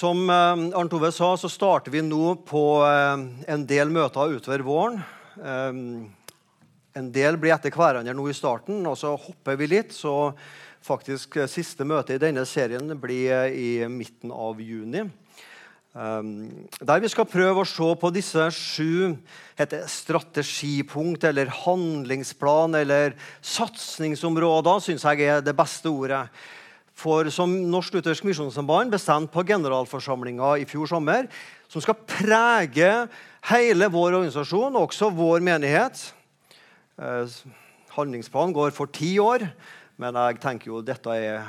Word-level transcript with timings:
Som 0.00 0.30
eh, 0.30 0.78
Arnt 0.78 0.92
Ove 0.96 1.10
sa, 1.12 1.34
så 1.36 1.48
starter 1.52 1.92
vi 1.92 2.00
nå 2.00 2.32
på 2.48 2.64
eh, 2.86 3.22
en 3.52 3.64
del 3.68 3.90
møter 3.92 4.32
utover 4.32 4.62
våren. 4.64 5.02
Eh, 5.36 5.80
en 7.00 7.10
del 7.12 7.36
blir 7.40 7.52
etter 7.52 7.74
hverandre 7.74 8.14
nå 8.16 8.24
i 8.30 8.36
starten, 8.36 8.78
og 8.88 8.96
så 8.96 9.12
hopper 9.12 9.58
vi 9.60 9.68
litt. 9.68 9.92
Så 9.92 10.32
faktisk 10.86 11.36
siste 11.52 11.84
møte 11.84 12.16
i 12.16 12.22
denne 12.22 12.46
serien 12.48 12.94
blir 13.02 13.52
i 13.52 13.84
midten 13.92 14.32
av 14.32 14.62
juni. 14.64 15.04
Der 15.92 17.02
vi 17.02 17.10
skal 17.10 17.26
prøve 17.28 17.60
å 17.60 17.68
se 17.68 17.88
på 18.00 18.10
disse 18.14 18.44
sju 18.54 19.18
strategipunkt 19.90 21.26
eller 21.28 21.50
handlingsplan 21.64 22.78
eller 22.78 23.18
satsingsområder, 23.42 24.80
syns 24.86 25.04
jeg 25.10 25.26
er 25.26 25.44
det 25.44 25.56
beste 25.58 25.90
ordet 25.92 26.22
for 27.00 27.30
som 27.32 27.52
Norsk 27.72 27.96
Luthersk 27.96 28.26
Misjonssamband 28.28 28.92
bestemte 28.92 29.32
på 29.32 29.44
generalforsamlinga 29.48 30.56
i 30.60 30.66
fjor 30.68 30.90
sommer, 30.90 31.28
som 31.70 31.80
skal 31.80 31.96
prege 32.04 32.90
hele 33.50 33.88
vår 33.88 34.18
organisasjon, 34.18 34.76
og 34.76 34.90
også 34.90 35.08
vår 35.16 35.40
menighet. 35.46 36.02
Eh, 37.00 37.40
handlingsplanen 37.96 38.54
går 38.56 38.74
for 38.76 38.92
ti 38.92 39.14
år, 39.22 39.46
men 40.00 40.18
jeg 40.20 40.40
tenker 40.42 40.72
jo 40.72 40.84
dette 40.84 41.16
er 41.16 41.48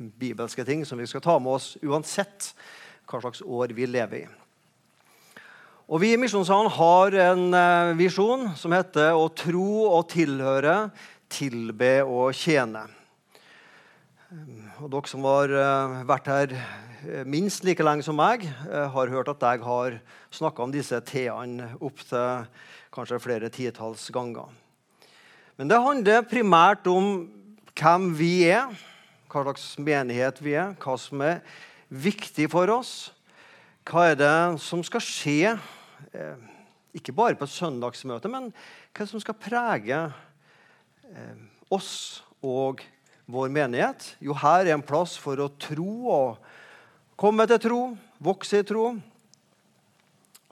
bibelske 0.00 0.64
ting 0.66 0.82
som 0.88 0.98
vi 0.98 1.08
skal 1.08 1.22
ta 1.22 1.38
med 1.38 1.58
oss 1.58 1.74
uansett 1.84 2.52
hva 3.10 3.20
slags 3.22 3.42
år 3.44 3.74
vi 3.76 3.86
lever 3.90 4.24
i. 4.24 4.28
Og 5.90 5.98
Vi 6.00 6.12
i 6.14 6.18
Misjonssalen 6.22 6.70
har 6.70 7.14
en 7.18 7.54
eh, 7.54 7.96
visjon 7.98 8.52
som 8.56 8.72
heter 8.72 9.10
'Å 9.10 9.26
tro 9.34 9.90
og 9.90 10.08
tilhøre, 10.08 10.90
tilbe 11.28 12.02
og 12.06 12.30
tjene'. 12.30 12.86
Og 14.80 14.88
dere 14.88 15.08
som 15.10 15.26
har 15.28 15.52
uh, 15.52 15.94
vært 16.08 16.28
her 16.30 16.52
uh, 16.56 17.24
minst 17.28 17.66
like 17.68 17.84
lenge 17.84 18.00
som 18.06 18.16
meg, 18.16 18.46
uh, 18.64 18.86
har 18.88 19.10
hørt 19.12 19.28
at 19.28 19.42
jeg 19.44 19.60
har 19.66 19.96
snakka 20.32 20.62
om 20.64 20.70
disse 20.72 20.96
T-ene 21.04 21.66
opptil 21.84 22.46
kanskje 22.94 23.18
flere 23.20 23.50
titalls 23.52 24.06
ganger. 24.14 24.48
Men 25.60 25.68
det 25.68 25.80
handler 25.84 26.24
primært 26.24 26.88
om 26.88 27.10
hvem 27.76 28.06
vi 28.16 28.46
er, 28.48 28.72
hva 29.28 29.42
slags 29.44 29.66
menighet 29.76 30.40
vi 30.40 30.54
er, 30.56 30.72
hva 30.80 30.94
som 30.96 31.20
er 31.28 31.42
viktig 31.92 32.46
for 32.48 32.72
oss. 32.72 33.10
Hva 33.84 34.06
er 34.14 34.16
det 34.16 34.38
som 34.64 34.80
skal 34.86 35.04
skje, 35.04 35.58
ikke 36.96 37.12
bare 37.12 37.36
på 37.36 37.44
et 37.44 37.52
søndagsmøte, 37.52 38.32
men 38.32 38.48
hva 38.96 39.08
som 39.10 39.20
skal 39.20 39.36
prege 39.36 40.00
oss 41.68 41.92
og 42.40 42.80
oss 42.80 42.96
vår 43.32 43.50
menighet? 43.54 44.04
Jo, 44.20 44.34
her 44.36 44.66
er 44.66 44.74
en 44.76 44.84
plass 44.84 45.16
for 45.20 45.40
å 45.40 45.50
tro 45.60 45.94
og 46.10 46.50
komme 47.20 47.46
til 47.50 47.60
tro, 47.62 47.80
vokse 48.22 48.62
i 48.62 48.66
tro. 48.66 48.92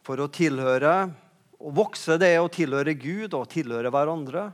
For 0.06 0.24
å 0.24 0.30
tilhøre 0.32 1.10
Å 1.58 1.72
vokse 1.74 2.14
det 2.22 2.28
er 2.36 2.38
å 2.38 2.50
tilhøre 2.54 2.92
Gud 2.94 3.32
og 3.34 3.48
tilhøre 3.50 3.90
hverandre. 3.90 4.44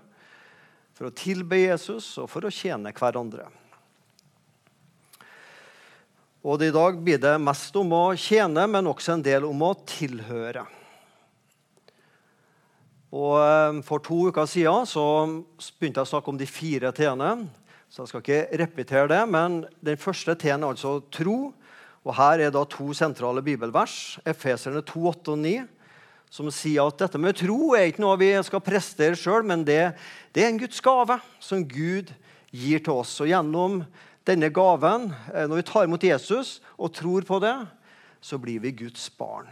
For 0.96 1.10
å 1.10 1.12
tilbe 1.12 1.58
Jesus 1.60 2.06
og 2.16 2.30
for 2.32 2.48
å 2.48 2.52
tjene 2.54 2.94
hverandre. 2.96 3.44
Og 6.44 6.64
I 6.64 6.70
dag 6.72 6.96
blir 7.00 7.20
det 7.20 7.34
mest 7.40 7.76
om 7.76 7.92
å 7.92 8.02
tjene, 8.16 8.64
men 8.68 8.88
også 8.88 9.14
en 9.14 9.22
del 9.24 9.44
om 9.48 9.62
å 9.64 9.74
tilhøre. 9.84 10.64
Og 13.14 13.36
eh, 13.40 13.78
For 13.86 14.02
to 14.04 14.18
uker 14.28 14.48
siden 14.50 14.88
så 14.88 15.04
begynte 15.78 16.02
jeg 16.02 16.08
å 16.08 16.12
snakke 16.12 16.32
om 16.32 16.40
de 16.40 16.48
fire 16.48 16.92
t-ene. 16.96 17.30
Så 17.94 18.02
jeg 18.02 18.10
skal 18.10 18.22
ikke 18.24 18.58
repetere 18.58 19.06
det, 19.06 19.20
men 19.30 19.60
Den 19.78 19.98
første 20.02 20.34
T-en 20.34 20.64
er 20.64 20.72
altså 20.72 20.96
tro. 21.14 21.54
Og 22.02 22.16
Her 22.16 22.40
er 22.42 22.50
da 22.50 22.64
to 22.66 22.90
sentrale 22.90 23.38
bibelvers, 23.40 24.18
Efeserne 24.26 24.82
2, 24.82 25.02
8 25.12 25.30
og 25.30 25.38
9, 25.38 25.52
som 26.26 26.50
sier 26.50 26.82
at 26.82 26.98
dette 26.98 27.20
med 27.22 27.38
tro 27.38 27.70
er 27.78 27.86
ikke 27.86 28.02
noe 28.02 28.18
vi 28.18 28.32
skal 28.42 28.64
prestere 28.66 29.14
sjøl, 29.14 29.46
men 29.46 29.62
det, 29.62 29.94
det, 30.34 30.42
er 30.42 30.50
en 30.50 30.58
Guds 30.58 30.82
gave 30.82 31.20
som 31.38 31.62
Gud 31.62 32.10
gir 32.50 32.82
til 32.82 32.98
oss. 32.98 33.14
Og 33.22 33.30
Gjennom 33.30 33.84
denne 34.26 34.50
gaven, 34.50 35.12
eh, 35.30 35.46
når 35.46 35.62
vi 35.62 35.66
tar 35.70 35.86
imot 35.86 36.08
Jesus 36.10 36.58
og 36.74 36.90
tror 36.98 37.22
på 37.22 37.38
det, 37.46 37.54
så 38.18 38.42
blir 38.42 38.58
vi 38.58 38.74
Guds 38.74 39.06
barn. 39.14 39.46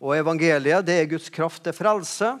Og 0.00 0.16
Evangeliet 0.16 0.88
det 0.88 1.02
er 1.02 1.12
Guds 1.12 1.28
kraft 1.28 1.66
til 1.68 1.76
frelse. 1.76 2.32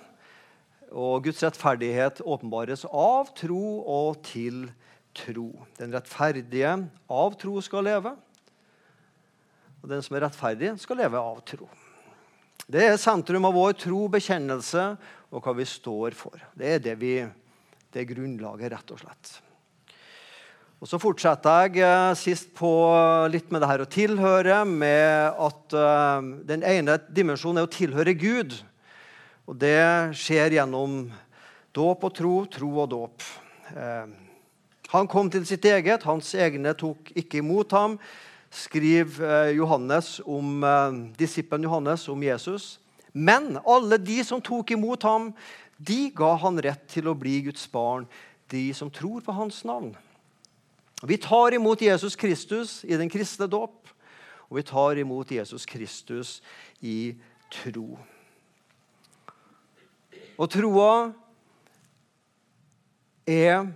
Og 0.94 1.24
Guds 1.26 1.42
rettferdighet 1.42 2.22
åpenbares 2.22 2.84
av 2.86 3.32
tro 3.34 3.82
og 3.82 4.20
til 4.26 4.68
tro. 5.14 5.48
Den 5.78 5.94
rettferdige 5.94 6.76
av 7.10 7.38
tro 7.40 7.58
skal 7.64 7.88
leve. 7.88 8.14
Og 9.82 9.90
den 9.90 10.04
som 10.06 10.14
er 10.16 10.28
rettferdig, 10.28 10.76
skal 10.80 11.02
leve 11.02 11.18
av 11.18 11.42
tro. 11.46 11.66
Det 12.64 12.84
er 12.86 13.00
sentrum 13.00 13.44
av 13.44 13.56
vår 13.58 13.74
tro, 13.82 14.06
bekjennelse 14.08 14.84
og 15.34 15.42
hva 15.44 15.52
vi 15.58 15.66
står 15.68 16.14
for. 16.16 16.38
Det 16.56 16.76
er 16.76 16.84
det, 16.86 16.94
vi, 17.02 17.18
det 17.92 18.00
er 18.00 18.08
grunnlaget, 18.08 18.70
rett 18.72 18.94
og 18.94 19.02
slett. 19.02 19.34
Og 20.80 20.88
Så 20.88 21.00
fortsetter 21.00 21.66
jeg 21.66 21.82
eh, 21.84 22.14
sist 22.18 22.50
på 22.56 22.70
litt 23.32 23.50
med 23.52 23.62
det 23.64 23.68
her 23.70 23.82
å 23.84 23.88
tilhøre, 23.88 24.62
med 24.68 25.42
at 25.46 25.76
uh, 25.76 26.20
den 26.44 26.64
ene 26.66 26.98
dimensjonen 27.08 27.62
er 27.62 27.68
å 27.68 27.72
tilhøre 27.72 28.12
Gud. 28.20 28.56
Og 29.44 29.56
det 29.60 30.16
skjer 30.16 30.56
gjennom 30.56 31.02
dåp 31.76 32.06
og 32.06 32.14
tro, 32.16 32.36
tro 32.48 32.70
og 32.80 32.88
dåp. 32.94 33.24
Eh, 33.76 34.06
han 34.94 35.10
kom 35.10 35.28
til 35.32 35.44
sitt 35.48 35.66
eget, 35.68 36.06
hans 36.08 36.30
egne 36.38 36.72
tok 36.78 37.10
ikke 37.18 37.42
imot 37.42 37.74
ham. 37.76 37.98
Skriver 38.54 39.26
eh, 39.26 39.56
Johannes 39.58 40.16
om, 40.24 40.62
eh, 40.64 40.96
disippelen 41.18 41.66
Johannes 41.68 42.06
om 42.08 42.24
Jesus. 42.24 42.78
Men 43.12 43.58
alle 43.68 43.98
de 44.00 44.16
som 44.24 44.40
tok 44.42 44.72
imot 44.74 45.04
ham, 45.04 45.28
de 45.76 46.08
ga 46.14 46.32
han 46.40 46.62
rett 46.64 46.88
til 46.88 47.10
å 47.10 47.16
bli 47.18 47.42
Guds 47.50 47.66
barn, 47.68 48.08
de 48.48 48.70
som 48.72 48.88
tror 48.90 49.20
på 49.26 49.34
hans 49.34 49.60
navn. 49.66 49.92
Vi 51.04 51.18
tar 51.20 51.52
imot 51.52 51.84
Jesus 51.84 52.16
Kristus 52.16 52.78
i 52.88 52.96
den 52.96 53.12
kristne 53.12 53.50
dåp, 53.50 53.92
og 54.48 54.56
vi 54.56 54.64
tar 54.64 54.96
imot 55.02 55.36
Jesus 55.36 55.66
Kristus 55.68 56.38
i 56.80 57.12
tro. 57.52 57.98
Og 60.34 60.50
troa 60.50 61.12
er 63.30 63.68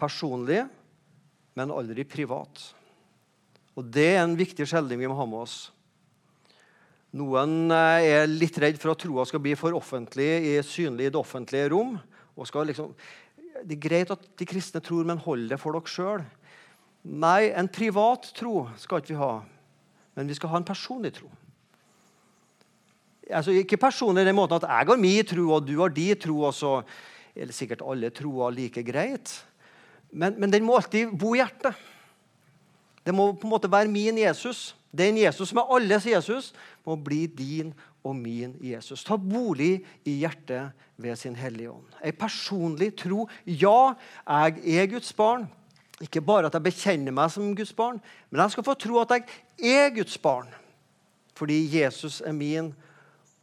personlig, 0.00 0.62
men 1.58 1.74
aldri 1.74 2.06
privat. 2.08 2.62
Og 3.76 3.84
Det 3.84 4.06
er 4.14 4.22
en 4.22 4.38
viktig 4.38 4.64
skjeldning 4.66 5.02
vi 5.02 5.10
må 5.10 5.18
ha 5.18 5.26
med 5.28 5.44
oss. 5.44 5.58
Noen 7.16 7.72
eh, 7.74 8.06
er 8.22 8.30
litt 8.30 8.56
redd 8.62 8.78
for 8.80 8.94
at 8.94 9.02
troa 9.02 9.26
skal 9.26 9.42
bli 9.42 9.56
for 9.58 9.74
offentlig, 9.76 10.30
synlig 10.64 11.08
i 11.08 11.12
det 11.12 11.20
offentlige 11.20 11.70
rom. 11.74 11.96
Liksom, 12.38 12.94
det 13.66 13.76
er 13.76 13.82
greit 13.82 14.12
at 14.14 14.24
de 14.38 14.48
kristne 14.48 14.80
tror, 14.80 15.04
men 15.04 15.20
hold 15.20 15.48
det 15.50 15.58
for 15.60 15.76
dere 15.76 15.90
sjøl. 15.90 16.24
Nei, 17.04 17.50
en 17.56 17.68
privat 17.72 18.30
tro 18.36 18.68
skal 18.80 19.02
ikke 19.02 19.12
vi 19.12 19.20
ha, 19.20 19.34
men 20.16 20.30
vi 20.30 20.36
skal 20.38 20.52
ha 20.54 20.60
en 20.60 20.68
personlig 20.68 21.16
tro 21.18 21.28
altså 23.32 23.54
Ikke 23.54 23.80
personlig 23.80 24.24
i 24.24 24.30
den 24.30 24.36
måten 24.38 24.58
at 24.58 24.68
jeg 24.68 24.90
har 24.90 25.00
min 25.00 25.26
tro, 25.26 25.46
og 25.54 25.66
du 25.66 25.76
har 25.80 25.88
din 25.94 26.18
tro, 26.18 26.42
og 26.48 26.54
så 26.54 26.80
er 27.36 27.52
sikkert 27.54 27.84
alle 27.86 28.10
troer 28.10 28.50
like 28.54 28.82
greit. 28.84 29.32
Men, 30.12 30.34
men, 30.40 30.50
den 30.52 30.64
må 30.66 30.76
alltid 30.76 31.12
bo 31.18 31.34
i 31.34 31.40
hjertet. 31.40 31.74
Det 33.06 33.14
må 33.14 33.32
på 33.32 33.46
en 33.46 33.54
måte 33.54 33.70
være 33.70 33.88
min 33.88 34.18
Jesus. 34.18 34.74
Den 34.90 35.16
Jesus 35.20 35.52
som 35.52 35.60
er 35.62 35.70
alles 35.76 36.06
Jesus, 36.06 36.50
må 36.84 36.96
bli 36.98 37.26
din 37.26 37.72
og 38.04 38.16
min 38.16 38.56
Jesus. 38.64 39.04
Ta 39.04 39.16
bolig 39.16 39.84
i 40.04 40.18
hjertet 40.24 40.72
ved 41.00 41.16
sin 41.16 41.36
Hellige 41.36 41.70
Ånd. 41.70 41.96
Ei 42.04 42.12
personlig 42.12 42.92
tro. 42.98 43.28
Ja, 43.46 43.94
jeg 44.26 44.82
er 44.82 44.90
Guds 44.96 45.12
barn. 45.12 45.46
Ikke 46.00 46.22
bare 46.24 46.48
at 46.48 46.56
jeg 46.56 46.64
bekjenner 46.64 47.12
meg 47.12 47.30
som 47.32 47.52
Guds 47.56 47.74
barn, 47.76 47.98
men 48.30 48.40
jeg 48.40 48.54
skal 48.54 48.64
få 48.64 48.74
tro 48.80 49.02
at 49.02 49.12
jeg 49.12 49.26
er 49.60 49.90
Guds 49.94 50.16
barn. 50.18 50.48
Fordi 51.36 51.60
Jesus 51.76 52.22
er 52.24 52.32
min 52.32 52.72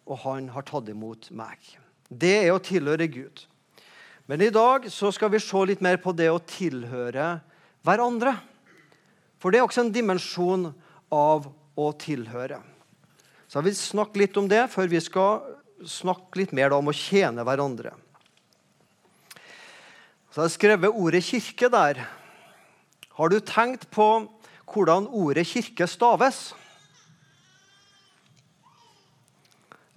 og 0.07 0.23
han 0.23 0.49
har 0.55 0.65
tatt 0.67 0.89
imot 0.91 1.29
meg. 1.35 1.59
Det 2.07 2.33
er 2.45 2.53
å 2.53 2.63
tilhøre 2.63 3.09
Gud. 3.11 3.43
Men 4.27 4.43
i 4.43 4.51
dag 4.51 4.87
så 4.91 5.11
skal 5.15 5.31
vi 5.31 5.43
se 5.43 5.59
litt 5.67 5.83
mer 5.83 5.99
på 6.03 6.13
det 6.15 6.29
å 6.31 6.39
tilhøre 6.43 7.37
hverandre. 7.87 8.33
For 9.39 9.51
det 9.51 9.59
er 9.59 9.67
også 9.67 9.85
en 9.85 9.93
dimensjon 9.93 10.71
av 11.13 11.47
å 11.77 11.91
tilhøre. 11.99 12.59
Så 13.47 13.59
jeg 13.59 13.69
vil 13.69 13.79
snakke 13.79 14.23
litt 14.23 14.39
om 14.39 14.49
det 14.51 14.65
før 14.73 14.89
vi 14.91 14.99
skal 15.03 15.45
snakke 15.87 16.41
litt 16.41 16.55
mer 16.57 16.75
om 16.75 16.89
å 16.89 16.95
tjene 16.95 17.45
hverandre. 17.47 17.93
Så 20.31 20.41
jeg 20.41 20.49
har 20.49 20.53
skrevet 20.53 20.95
ordet 20.95 21.23
'kirke' 21.23 21.71
der. 21.71 22.07
Har 23.17 23.29
du 23.29 23.39
tenkt 23.39 23.87
på 23.89 24.27
hvordan 24.67 25.07
ordet 25.07 25.47
'kirke' 25.47 25.87
staves? 25.87 26.53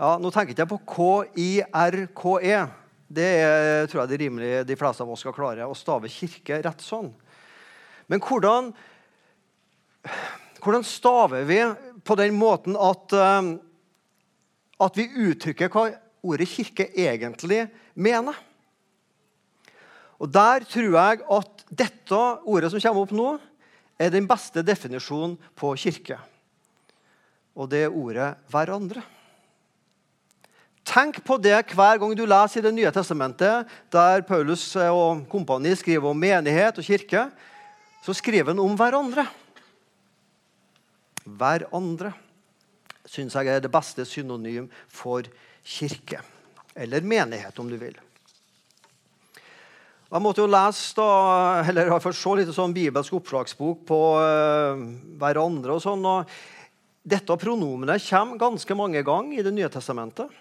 Ja, 0.01 0.15
Nå 0.17 0.31
tenker 0.33 0.55
jeg 0.55 0.57
ikke 0.57 0.79
på 0.79 0.85
K-I-R-K-E. 0.95 2.61
Det 3.11 3.27
er, 3.43 3.83
tror 3.91 4.01
jeg 4.01 4.09
de, 4.09 4.19
rimelig 4.23 4.53
de 4.65 4.77
fleste 4.81 5.05
av 5.05 5.11
oss 5.13 5.21
skal 5.21 5.35
klare 5.37 5.67
å 5.69 5.77
stave 5.77 6.09
kirke 6.09 6.57
rett 6.65 6.81
sånn. 6.81 7.11
Men 8.09 8.23
hvordan, 8.25 8.71
hvordan 10.65 10.89
staver 10.89 11.45
vi 11.45 11.59
på 12.07 12.17
den 12.17 12.33
måten 12.41 12.81
at, 12.81 13.13
eh, 13.13 13.51
at 14.89 14.97
vi 14.97 15.09
uttrykker 15.27 15.69
hva 15.75 15.91
ordet 16.25 16.49
kirke 16.49 16.89
egentlig 16.97 17.67
mener? 17.93 18.41
Og 20.17 20.33
Der 20.33 20.65
tror 20.65 20.93
jeg 20.97 21.25
at 21.29 21.65
dette 21.69 22.25
ordet 22.49 22.73
som 22.73 22.81
kommer 22.89 23.05
opp 23.05 23.17
nå, 23.21 23.31
er 24.01 24.17
den 24.17 24.25
beste 24.25 24.65
definisjonen 24.65 25.37
på 25.53 25.77
kirke. 25.77 26.17
Og 27.53 27.69
det 27.69 27.85
er 27.85 27.93
ordet 27.93 28.39
'hverandre'. 28.49 29.20
Tenk 30.87 31.21
på 31.27 31.37
det 31.39 31.59
hver 31.77 32.01
gang 32.01 32.15
du 32.17 32.25
leser 32.27 32.61
i 32.61 32.65
Det 32.65 32.73
nye 32.75 32.91
testamentet, 32.95 33.69
der 33.93 34.25
Paulus 34.27 34.73
og 34.89 35.27
kompani 35.31 35.75
skriver 35.77 36.11
om 36.11 36.19
menighet 36.19 36.81
og 36.81 36.85
kirke. 36.85 37.29
Så 38.05 38.17
skriver 38.17 38.53
han 38.55 38.63
om 38.63 38.75
hverandre. 38.79 39.27
Hverandre 41.25 42.15
syns 43.11 43.35
jeg 43.37 43.51
er 43.51 43.63
det 43.63 43.73
beste 43.73 44.07
synonym 44.09 44.69
for 44.89 45.27
kirke. 45.67 46.23
Eller 46.75 47.05
menighet, 47.05 47.59
om 47.59 47.69
du 47.69 47.77
vil. 47.77 47.99
Jeg 50.11 50.23
måtte 50.25 50.43
jo 50.43 50.51
lese 50.51 50.97
da, 50.99 51.09
eller 51.71 51.93
se 52.11 52.33
litt 52.35 52.51
sånn 52.55 52.75
bibelsk 52.75 53.15
oppslagsbok 53.21 53.85
på 53.87 53.99
uh, 54.19 54.81
hverandre. 55.21 55.77
og 55.77 55.85
sånn, 55.85 56.03
og 56.03 56.27
Dette 57.07 57.37
pronomenet 57.41 58.03
kommer 58.09 58.41
ganske 58.41 58.75
mange 58.77 59.03
ganger 59.07 59.39
i 59.39 59.45
Det 59.47 59.53
nye 59.55 59.71
testamentet. 59.71 60.40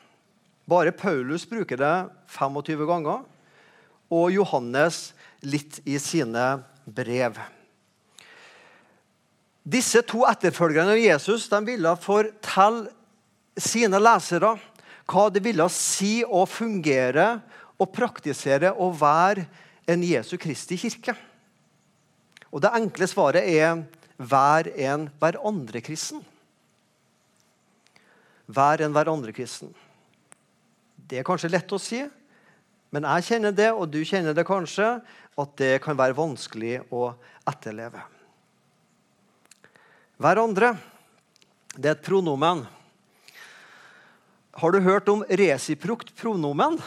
Bare 0.70 0.92
Paulus 0.94 1.48
bruker 1.50 1.80
det 1.80 1.94
25 2.30 2.86
ganger, 2.86 3.24
og 4.10 4.34
Johannes 4.34 5.10
litt 5.42 5.80
i 5.90 5.98
sine 6.02 6.60
brev. 6.86 7.40
Disse 9.70 10.02
to 10.06 10.24
etterfølgerne 10.30 10.96
av 10.96 11.02
Jesus 11.02 11.48
de 11.50 11.60
ville 11.66 11.94
fortelle 12.02 12.90
sine 13.60 14.00
lesere 14.02 14.56
hva 15.10 15.26
det 15.34 15.42
ville 15.46 15.66
si 15.74 16.20
å 16.24 16.46
fungere 16.50 17.28
og 17.80 17.92
praktisere 17.96 18.72
å 18.78 18.92
være 18.94 19.46
en 19.90 20.06
Jesu 20.06 20.38
Kristi 20.42 20.78
kirke. 20.78 21.16
Og 22.54 22.62
Det 22.62 22.74
enkle 22.78 23.08
svaret 23.10 23.46
er 23.46 23.84
vær 24.18 24.70
en 24.76 25.08
hverandre-kristen. 25.22 26.22
Vær 28.50 28.82
en 28.82 28.94
hverandre-kristen. 28.96 29.70
Det 31.10 31.18
er 31.18 31.26
kanskje 31.26 31.50
lett 31.50 31.72
å 31.74 31.80
si, 31.82 32.04
men 32.94 33.06
jeg 33.06 33.26
kjenner 33.26 33.54
det, 33.54 33.72
og 33.74 33.90
du 33.90 34.00
kjenner 34.06 34.36
det 34.38 34.46
kanskje, 34.46 35.00
at 35.40 35.52
det 35.58 35.80
kan 35.82 35.98
være 35.98 36.18
vanskelig 36.18 36.80
å 36.94 37.12
etterleve. 37.50 38.02
Hverandre, 40.22 40.76
det 41.74 41.90
er 41.90 41.96
et 41.96 42.06
pronomen. 42.06 42.66
Har 44.60 44.76
du 44.76 44.82
hørt 44.86 45.10
om 45.10 45.24
resiprokt 45.26 46.12
pronomen? 46.20 46.78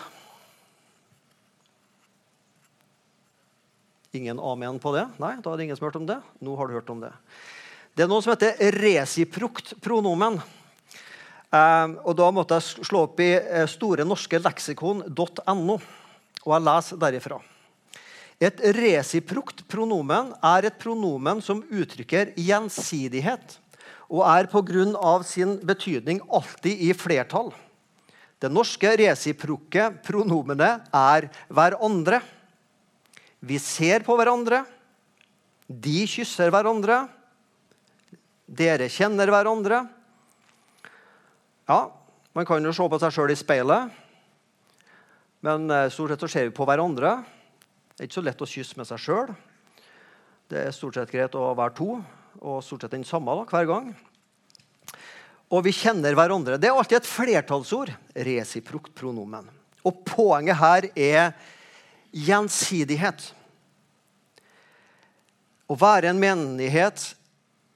Ingen 4.13 4.39
amen 4.39 4.79
på 4.79 4.93
det? 4.95 5.07
Nei, 5.23 5.39
da 5.41 5.51
hadde 5.55 5.65
ingen 5.65 5.79
som 5.79 5.89
hørt 5.89 5.99
om 5.99 6.07
det. 6.07 6.21
Nå 6.45 6.55
har 6.59 6.69
du 6.69 6.77
hørt 6.77 6.91
om 6.93 7.01
det. 7.01 7.15
Det 7.97 8.05
er 8.05 8.11
noe 8.13 8.23
som 8.23 8.35
heter 8.35 8.61
resiprokt 8.77 9.75
pronomen. 9.83 10.39
Eh, 11.53 11.89
og 12.05 12.17
Da 12.17 12.31
måtte 12.33 12.59
jeg 12.59 12.87
slå 12.89 13.07
opp 13.07 13.21
i 13.21 13.33
storenorskeleksikon.no, 13.69 13.69
store 13.69 14.07
norske 14.09 14.43
leksikon.no, 14.43 15.81
og 16.43 16.55
jeg 16.57 16.67
leser 16.69 17.03
derifra. 17.03 17.41
Et 18.43 18.63
resiprokt 18.75 19.61
pronomen 19.71 20.33
er 20.43 20.67
et 20.67 20.79
pronomen 20.81 21.43
som 21.45 21.61
uttrykker 21.63 22.33
gjensidighet 22.35 23.59
og 24.13 24.25
er 24.27 24.49
pga. 24.51 25.23
sin 25.23 25.59
betydning 25.63 26.21
alltid 26.29 26.81
i 26.81 26.93
flertall. 26.93 27.53
Det 28.41 28.51
norske 28.51 28.97
resiprokke 28.99 29.93
pronomenet 30.03 30.83
er 30.93 31.31
hverandre. 31.49 32.21
Vi 33.41 33.59
ser 33.59 34.03
på 34.03 34.17
hverandre. 34.19 34.65
De 35.69 36.05
kysser 36.07 36.51
hverandre. 36.51 37.09
Dere 38.47 38.89
kjenner 38.91 39.31
hverandre. 39.31 39.87
Ja, 41.73 41.89
man 42.37 42.45
kan 42.45 42.65
jo 42.65 42.73
se 42.77 42.85
på 42.85 42.99
seg 43.01 43.15
sjøl 43.15 43.31
i 43.33 43.39
speilet, 43.39 43.93
men 45.47 45.71
eh, 45.73 45.89
stort 45.95 46.13
sett 46.13 46.25
så 46.25 46.29
ser 46.29 46.49
vi 46.51 46.53
på 46.53 46.67
hverandre. 46.69 47.15
Det 47.89 48.03
er 48.03 48.09
ikke 48.11 48.19
så 48.19 48.25
lett 48.27 48.43
å 48.45 48.49
kysse 48.51 48.77
med 48.77 48.89
seg 48.91 49.01
sjøl. 49.01 49.31
Det 50.53 50.67
er 50.67 50.75
stort 50.77 50.99
sett 50.99 51.13
greit 51.15 51.33
å 51.39 51.47
være 51.57 51.73
to, 51.79 51.95
og 52.45 52.59
stort 52.67 52.85
sett 52.85 52.93
den 52.93 53.07
samme 53.09 53.33
da, 53.39 53.47
hver 53.49 53.69
gang. 53.71 53.87
Og 55.49 55.65
vi 55.65 55.73
kjenner 55.73 56.13
hverandre. 56.19 56.59
Det 56.61 56.69
er 56.69 56.77
alltid 56.77 56.99
et 56.99 57.09
flertallsord. 57.09 57.93
Resiprokt 58.29 58.93
pronomen. 58.99 59.49
Og 59.89 60.03
poenget 60.09 60.61
her 60.61 60.89
er 60.93 61.31
gjensidighet. 62.13 63.31
Å 65.73 65.79
være 65.81 66.13
en 66.13 66.21
menighet 66.21 67.07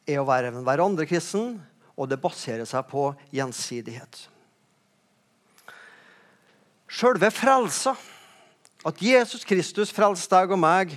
er 0.05 0.21
å 0.21 0.29
være 0.29 0.53
en 0.53 0.69
hverandre-kristen, 0.69 1.57
og 1.97 2.09
det 2.11 2.21
baserer 2.21 2.67
seg 2.69 2.85
på 2.91 3.09
gjensidighet. 3.35 4.27
Sjølve 6.87 7.31
frelsa, 7.35 7.97
at 8.87 9.03
Jesus 9.03 9.45
Kristus 9.49 9.91
frelste 9.95 10.37
deg 10.37 10.55
og 10.55 10.61
meg, 10.63 10.95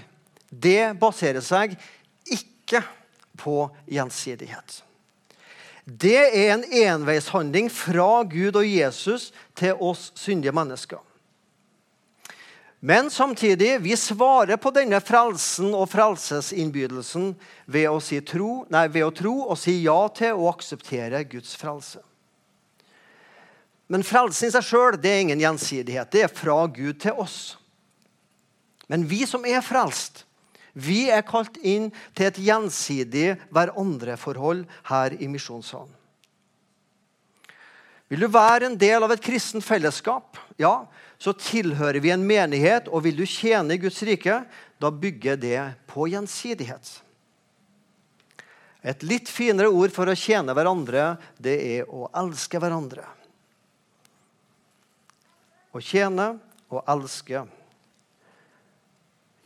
det 0.49 0.93
baserer 0.99 1.41
seg 1.41 1.73
ikke 2.29 2.83
på 3.39 3.63
gjensidighet. 3.89 4.83
Det 5.89 6.19
er 6.37 6.53
en 6.53 6.65
enveishandling 6.83 7.71
fra 7.73 8.21
Gud 8.29 8.59
og 8.59 8.67
Jesus 8.67 9.31
til 9.57 9.79
oss 9.81 10.11
syndige 10.19 10.53
mennesker. 10.53 11.01
Men 12.79 13.09
samtidig, 13.11 13.81
vi 13.81 13.97
svarer 13.97 14.57
på 14.57 14.71
denne 14.71 15.01
frelsen 15.03 15.73
og 15.75 15.89
frelsesinnbydelsen 15.91 17.33
ved 17.67 17.89
å, 17.91 17.97
si 17.99 18.21
tro, 18.23 18.63
nei, 18.71 18.85
ved 18.87 19.03
å 19.03 19.15
tro 19.15 19.33
og 19.49 19.59
si 19.59 19.81
ja 19.83 19.97
til 20.15 20.39
å 20.39 20.47
akseptere 20.53 21.25
Guds 21.27 21.57
frelse. 21.59 21.99
Men 23.91 24.05
frelsen 24.05 24.47
i 24.47 24.53
seg 24.53 24.63
sjøl 24.63 24.95
er 25.01 25.19
ingen 25.25 25.41
gjensidighet. 25.43 26.11
Det 26.13 26.23
er 26.23 26.31
fra 26.31 26.61
Gud 26.71 27.01
til 27.03 27.19
oss. 27.19 27.57
Men 28.87 29.03
vi 29.09 29.25
som 29.27 29.43
er 29.45 29.65
frelst, 29.65 30.23
vi 30.71 31.09
er 31.11 31.25
kalt 31.27 31.57
inn 31.65 31.89
til 32.15 32.29
et 32.29 32.39
gjensidig 32.39 33.33
hverandre-forhold 33.51 34.63
her 34.87 35.17
i 35.19 35.27
misjonssalen. 35.27 35.91
Vil 38.09 38.23
du 38.23 38.29
være 38.31 38.69
en 38.69 38.77
del 38.79 39.03
av 39.05 39.11
et 39.13 39.21
kristent 39.21 39.65
fellesskap, 39.65 40.37
ja, 40.57 40.87
så 41.19 41.33
tilhører 41.35 41.99
vi 41.99 42.13
en 42.13 42.23
menighet, 42.23 42.87
og 42.87 43.03
vil 43.03 43.17
du 43.19 43.25
tjene 43.27 43.75
i 43.75 43.81
Guds 43.81 43.99
rike, 44.07 44.39
da 44.79 44.91
bygger 44.91 45.39
det 45.39 45.59
på 45.91 46.07
gjensidighet. 46.07 46.93
Et 48.79 49.03
litt 49.03 49.27
finere 49.27 49.67
ord 49.67 49.91
for 49.91 50.07
å 50.07 50.15
tjene 50.15 50.55
hverandre, 50.55 51.17
det 51.35 51.57
er 51.59 51.89
å 51.91 52.07
elske 52.21 52.61
hverandre. 52.63 53.03
Å 55.75 55.81
tjene 55.83 56.31
og 56.71 56.87
elske. 56.87 57.43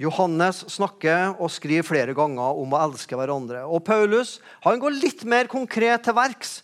Johannes 0.03 0.61
snakker 0.73 1.33
og 1.41 1.49
skriver 1.53 1.85
flere 1.87 2.13
ganger 2.17 2.61
om 2.61 2.73
å 2.73 2.83
elske 2.85 3.17
hverandre. 3.17 3.63
Og 3.65 3.81
Paulus 3.85 4.37
han 4.61 4.77
går 4.81 4.99
litt 5.01 5.25
mer 5.25 5.49
konkret 5.49 6.05
til 6.05 6.17
verks. 6.17 6.59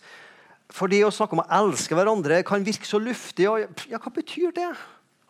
Fordi 0.70 1.02
å 1.02 1.10
snakke 1.10 1.34
om 1.34 1.42
å 1.42 1.50
elske 1.60 1.98
hverandre 1.98 2.44
kan 2.46 2.62
virke 2.62 2.86
så 2.86 3.02
luftig. 3.02 3.48
Og, 3.50 3.82
ja, 3.90 3.98
hva 3.98 4.14
betyr 4.14 4.54
det? 4.54 4.70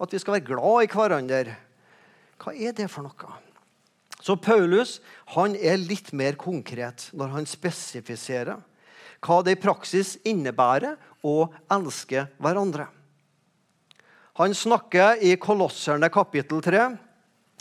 At 0.01 0.15
vi 0.15 0.21
skal 0.21 0.39
være 0.39 0.49
glad 0.49 0.87
i 0.87 0.91
hverandre. 0.91 1.57
Hva 2.41 2.55
er 2.57 2.73
det 2.77 2.89
for 2.89 3.05
noe? 3.05 3.39
Så 4.21 4.37
Paulus 4.41 4.99
han 5.35 5.55
er 5.57 5.81
litt 5.81 6.13
mer 6.17 6.37
konkret 6.41 7.09
når 7.17 7.37
han 7.37 7.49
spesifiserer 7.49 8.61
hva 9.25 9.39
det 9.45 9.57
i 9.57 9.61
praksis 9.61 10.15
innebærer 10.29 10.97
å 11.25 11.51
elske 11.73 12.25
hverandre. 12.41 12.87
Han 14.41 14.57
snakker 14.57 15.21
i 15.21 15.35
Kolosserne 15.41 16.09
kapittel 16.13 16.63
3. 16.65 16.85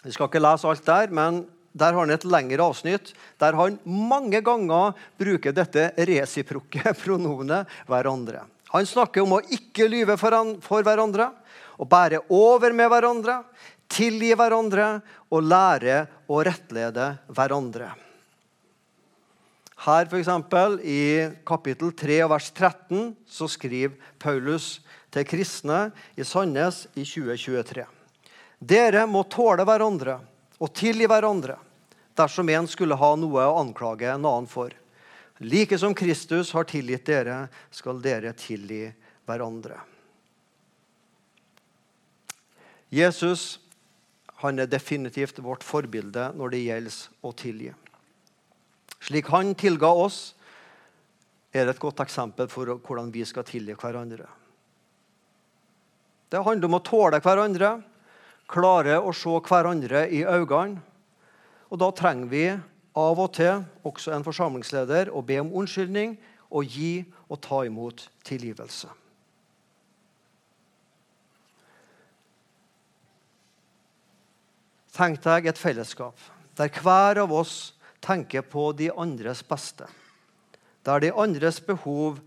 Vi 0.05 0.13
skal 0.15 0.29
ikke 0.29 0.43
lese 0.43 0.69
alt 0.69 0.85
der, 0.87 1.11
men 1.11 1.41
der 1.75 1.91
har 1.91 2.05
han 2.05 2.13
et 2.13 2.27
lengre 2.27 2.69
avsnitt 2.71 3.11
der 3.41 3.57
han 3.59 3.75
mange 3.83 4.39
ganger 4.45 4.95
bruker 5.19 5.55
dette 5.55 5.89
resiprokke 6.07 6.93
pronomenet 7.01 7.67
hverandre. 7.89 8.45
Han 8.71 8.87
snakker 8.87 9.25
om 9.25 9.35
å 9.39 9.43
ikke 9.51 9.89
lyve 9.91 10.15
for 10.21 10.85
hverandre 10.85 11.31
å 11.79 11.87
bære 11.87 12.25
over 12.35 12.75
med 12.75 12.91
hverandre, 12.91 13.39
tilgi 13.89 14.33
hverandre 14.37 14.99
og 15.31 15.47
lære 15.47 16.03
å 16.29 16.43
rettlede 16.45 17.13
hverandre. 17.31 17.93
Her 19.79 20.09
eksempel, 20.11 20.75
I 20.83 21.31
kapittel 21.47 21.93
3 21.95 22.19
vers 22.27 22.49
13 22.51 23.13
så 23.23 23.47
skriver 23.47 23.95
Paulus 24.19 24.81
til 25.09 25.23
kristne 25.23 25.89
i 26.19 26.25
Sandnes 26.27 26.83
i 26.99 27.05
2023. 27.07 27.85
Dere 28.59 29.05
må 29.07 29.23
tåle 29.31 29.63
hverandre 29.63 30.17
og 30.59 30.73
tilgi 30.75 31.07
hverandre 31.07 31.55
dersom 32.19 32.51
en 32.51 32.67
skulle 32.67 32.97
ha 32.99 33.13
noe 33.15 33.45
å 33.47 33.61
anklage 33.61 34.09
en 34.11 34.27
annen 34.27 34.49
for. 34.51 34.75
Like 35.39 35.77
som 35.79 35.95
Kristus 35.95 36.51
har 36.51 36.67
tilgitt 36.67 37.07
dere, 37.07 37.45
skal 37.71 38.01
dere 38.03 38.33
tilgi 38.35 38.89
hverandre. 39.23 39.79
Jesus 42.89 43.59
han 44.39 44.59
er 44.59 44.69
definitivt 44.71 45.41
vårt 45.43 45.65
forbilde 45.67 46.29
når 46.37 46.53
det 46.53 46.63
gjelder 46.63 46.99
å 47.27 47.31
tilgi. 47.35 47.71
Slik 49.03 49.29
han 49.31 49.53
tilga 49.55 49.89
oss, 49.91 50.33
er 51.51 51.65
det 51.65 51.75
et 51.75 51.81
godt 51.81 52.01
eksempel 52.03 52.47
for 52.51 52.69
hvordan 52.77 53.11
vi 53.11 53.25
skal 53.25 53.45
tilgi 53.47 53.75
hverandre. 53.79 54.27
Det 56.29 56.43
handler 56.45 56.69
om 56.69 56.77
å 56.77 56.83
tåle 56.85 57.19
hverandre, 57.25 57.71
klare 58.49 58.99
å 59.01 59.13
se 59.17 59.33
hverandre 59.49 60.05
i 60.13 60.21
øynene. 60.23 60.83
Og 61.69 61.81
da 61.81 61.89
trenger 61.93 62.29
vi 62.29 62.45
av 62.97 63.19
og 63.21 63.33
til, 63.37 63.63
også 63.85 64.13
en 64.13 64.25
forsamlingsleder, 64.25 65.11
å 65.13 65.21
be 65.25 65.39
om 65.41 65.51
unnskyldning 65.61 66.15
og 66.49 66.65
gi 66.65 67.03
og 67.29 67.41
ta 67.45 67.63
imot 67.67 68.07
tilgivelse. 68.25 68.89
Tenk 74.99 75.21
deg 75.23 75.47
et 75.47 75.59
fellesskap 75.59 76.19
der 76.59 76.71
hver 76.83 77.21
av 77.21 77.31
oss 77.31 77.71
tenker 78.03 78.43
på 78.43 78.73
de 78.75 78.89
andres 78.91 79.39
beste. 79.47 79.85
Der 80.83 80.99
de 80.99 81.13
andres 81.15 81.61
behov 81.63 82.17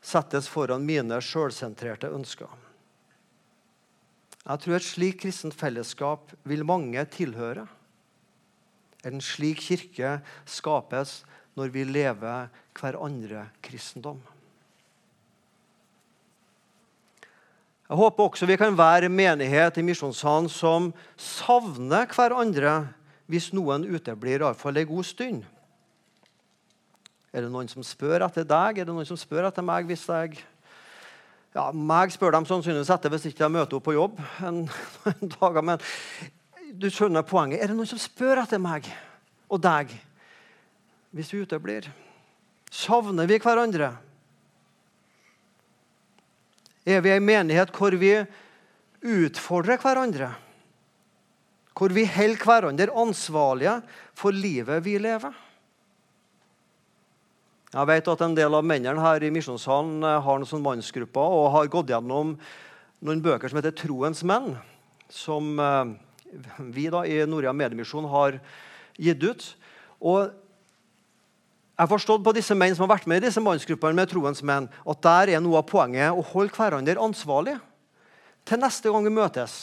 settes 0.00 0.48
foran 0.48 0.86
mine 0.88 1.18
sjølsentrerte 1.20 2.08
ønsker. 2.08 2.48
Jeg 4.46 4.62
tror 4.62 4.78
et 4.78 4.86
slikt 4.86 5.20
kristent 5.26 5.56
fellesskap 5.58 6.32
vil 6.48 6.64
mange 6.64 7.02
tilhøre. 7.12 7.66
En 9.04 9.20
slik 9.20 9.60
kirke 9.66 10.16
skapes 10.48 11.18
når 11.58 11.74
vi 11.74 11.84
lever 11.84 12.48
hverandre 12.80 13.44
kristendom. 13.60 14.22
Jeg 17.86 17.98
håper 18.00 18.24
også 18.24 18.46
vi 18.50 18.56
kan 18.58 18.74
være 18.78 19.08
menighet 19.08 19.76
i 19.78 19.84
Misjonssalen 19.86 20.48
som 20.50 20.88
savner 21.16 22.08
hverandre 22.10 22.80
hvis 23.30 23.52
noen 23.54 23.84
uteblir 23.86 24.42
iallfall 24.42 24.80
en 24.80 24.88
god 24.90 25.06
stund. 25.06 25.44
Er 27.30 27.44
det 27.44 27.52
noen 27.52 27.68
som 27.70 27.84
spør 27.86 28.24
etter 28.26 28.46
deg? 28.48 28.80
Er 28.80 28.88
det 28.88 28.94
noen 28.94 29.06
som 29.06 29.18
spør 29.18 29.46
etter 29.46 29.62
meg 29.66 29.86
hvis 29.86 30.06
jeg 30.08 30.38
ja, 31.56 31.70
meg 31.72 32.10
spør 32.12 32.34
de 32.34 32.42
sannsynligvis 32.48 32.90
etter 32.92 33.12
hvis 33.12 33.28
ikke 33.30 33.46
jeg 33.46 33.54
møter 33.54 33.78
opp 33.78 33.86
på 33.86 33.94
jobb 33.96 34.18
en, 34.44 34.64
en 35.12 35.30
dag. 35.36 35.60
Men 35.64 35.84
du 36.74 36.88
skjønner 36.90 37.24
poenget. 37.26 37.62
Er 37.62 37.70
det 37.70 37.78
noen 37.78 37.88
som 37.88 38.02
spør 38.02 38.42
etter 38.42 38.60
meg 38.62 38.90
og 39.46 39.62
deg 39.62 39.94
hvis 41.16 41.30
vi 41.32 41.44
uteblir? 41.46 41.86
Savner 42.66 43.30
vi 43.30 43.38
hverandre? 43.40 43.94
Er 46.86 47.02
vi 47.02 47.10
ei 47.10 47.22
menighet 47.22 47.72
hvor 47.74 47.96
vi 47.98 48.12
utfordrer 49.02 49.80
hverandre? 49.82 50.30
Hvor 51.76 51.92
vi 51.92 52.06
holder 52.08 52.46
hverandre 52.46 52.94
ansvarlige 52.94 53.80
for 54.16 54.30
livet 54.30 54.84
vi 54.86 54.94
lever? 55.02 55.34
Jeg 57.74 57.90
vet 57.90 58.08
at 58.08 58.22
en 58.24 58.36
del 58.38 58.54
av 58.54 58.64
mennene 58.64 59.02
her 59.02 59.24
i 59.26 59.32
Misjonssalen 59.34 59.98
eh, 60.06 60.20
har 60.22 60.38
noen 60.40 60.62
mannsgrupper 60.64 61.34
og 61.40 61.50
har 61.56 61.68
gått 61.68 61.90
gjennom 61.90 62.36
noen 63.04 63.20
bøker 63.20 63.50
som 63.50 63.58
heter 63.58 63.74
'Troens 63.74 64.22
menn', 64.24 64.54
som 65.10 65.58
eh, 65.60 65.90
vi 66.72 66.86
da 66.88 67.02
i 67.04 67.18
Norea 67.26 67.52
Mediemisjon 67.52 68.06
har 68.08 68.38
gitt 68.96 69.26
ut. 69.26 69.44
Og 70.00 70.30
jeg 71.76 71.84
har 71.84 71.90
forstått 71.90 72.22
på 72.24 72.32
disse 72.32 72.54
menn 72.56 72.72
som 72.72 72.86
har 72.86 72.94
vært 72.94 73.08
med 73.10 73.20
i 73.20 73.26
disse 73.26 73.42
mannsgruppene 73.44 73.98
med 73.98 74.08
troens 74.08 74.40
menn, 74.40 74.64
at 74.64 75.00
der 75.04 75.34
er 75.36 75.42
noe 75.44 75.60
av 75.60 75.66
poenget 75.68 76.16
å 76.16 76.24
holde 76.24 76.56
hverandre 76.56 76.96
ansvarlig. 77.04 77.58
Til 78.48 78.62
neste 78.62 78.88
gang 78.88 79.04
vi 79.04 79.12
møtes, 79.12 79.56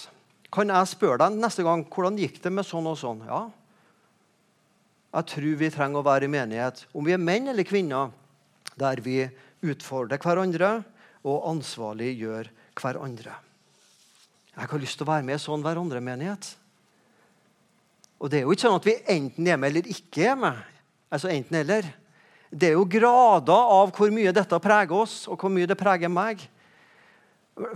kan 0.54 0.70
jeg 0.70 0.92
spørre 0.92 1.24
deg 1.24 1.40
neste 1.42 1.66
gang 1.66 1.82
hvordan 1.90 2.20
gikk 2.22 2.38
det 2.44 2.52
med 2.54 2.68
sånn 2.70 2.86
og 2.92 3.00
sånn. 3.02 3.24
Ja, 3.26 3.48
jeg 5.14 5.30
tror 5.30 5.58
vi 5.58 5.70
trenger 5.74 6.02
å 6.02 6.06
være 6.06 6.26
i 6.26 6.34
menighet, 6.34 6.84
om 6.94 7.06
vi 7.06 7.14
er 7.14 7.22
menn 7.22 7.50
eller 7.50 7.66
kvinner, 7.66 8.14
der 8.78 9.02
vi 9.06 9.24
utfordrer 9.66 10.22
hverandre 10.22 10.76
og 11.24 11.50
ansvarlig 11.50 12.12
gjør 12.18 12.50
hverandre. 12.78 13.36
Jeg 14.54 14.70
har 14.70 14.82
lyst 14.82 14.98
til 15.00 15.06
å 15.06 15.12
være 15.12 15.26
med 15.26 15.38
i 15.40 15.42
sånn 15.42 15.66
hverandre-menighet. 15.66 16.52
Og 18.22 18.30
det 18.30 18.40
er 18.40 18.46
jo 18.46 18.54
ikke 18.54 18.68
sånn 18.68 18.78
at 18.78 18.88
vi 18.88 18.96
enten 19.16 19.50
er 19.50 19.58
med 19.58 19.74
eller 19.74 19.90
ikke 19.94 20.28
er 20.30 20.38
med. 20.40 20.62
Altså 21.14 21.30
enten 21.34 21.58
eller. 21.62 21.90
Det 22.54 22.70
er 22.70 22.76
jo 22.78 22.86
grader 22.86 23.72
av 23.74 23.92
hvor 23.96 24.12
mye 24.14 24.34
dette 24.36 24.60
preger 24.62 24.94
oss, 24.94 25.24
og 25.26 25.42
hvor 25.42 25.50
mye 25.54 25.70
det 25.70 25.78
preger 25.80 26.12
meg. 26.12 26.44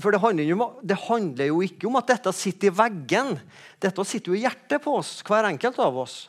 For 0.02 0.14
det 0.14 0.22
handler, 0.22 0.46
jo, 0.46 0.68
det 0.86 0.98
handler 1.06 1.50
jo 1.50 1.62
ikke 1.66 1.90
om 1.90 1.98
at 2.00 2.10
dette 2.14 2.34
sitter 2.34 2.70
i 2.70 2.76
veggen. 2.78 3.36
Dette 3.82 4.06
sitter 4.06 4.34
jo 4.34 4.38
i 4.38 4.44
hjertet 4.44 4.82
på 4.84 4.96
oss, 5.00 5.20
hver 5.26 5.50
enkelt 5.50 5.82
av 5.82 5.98
oss. 6.02 6.20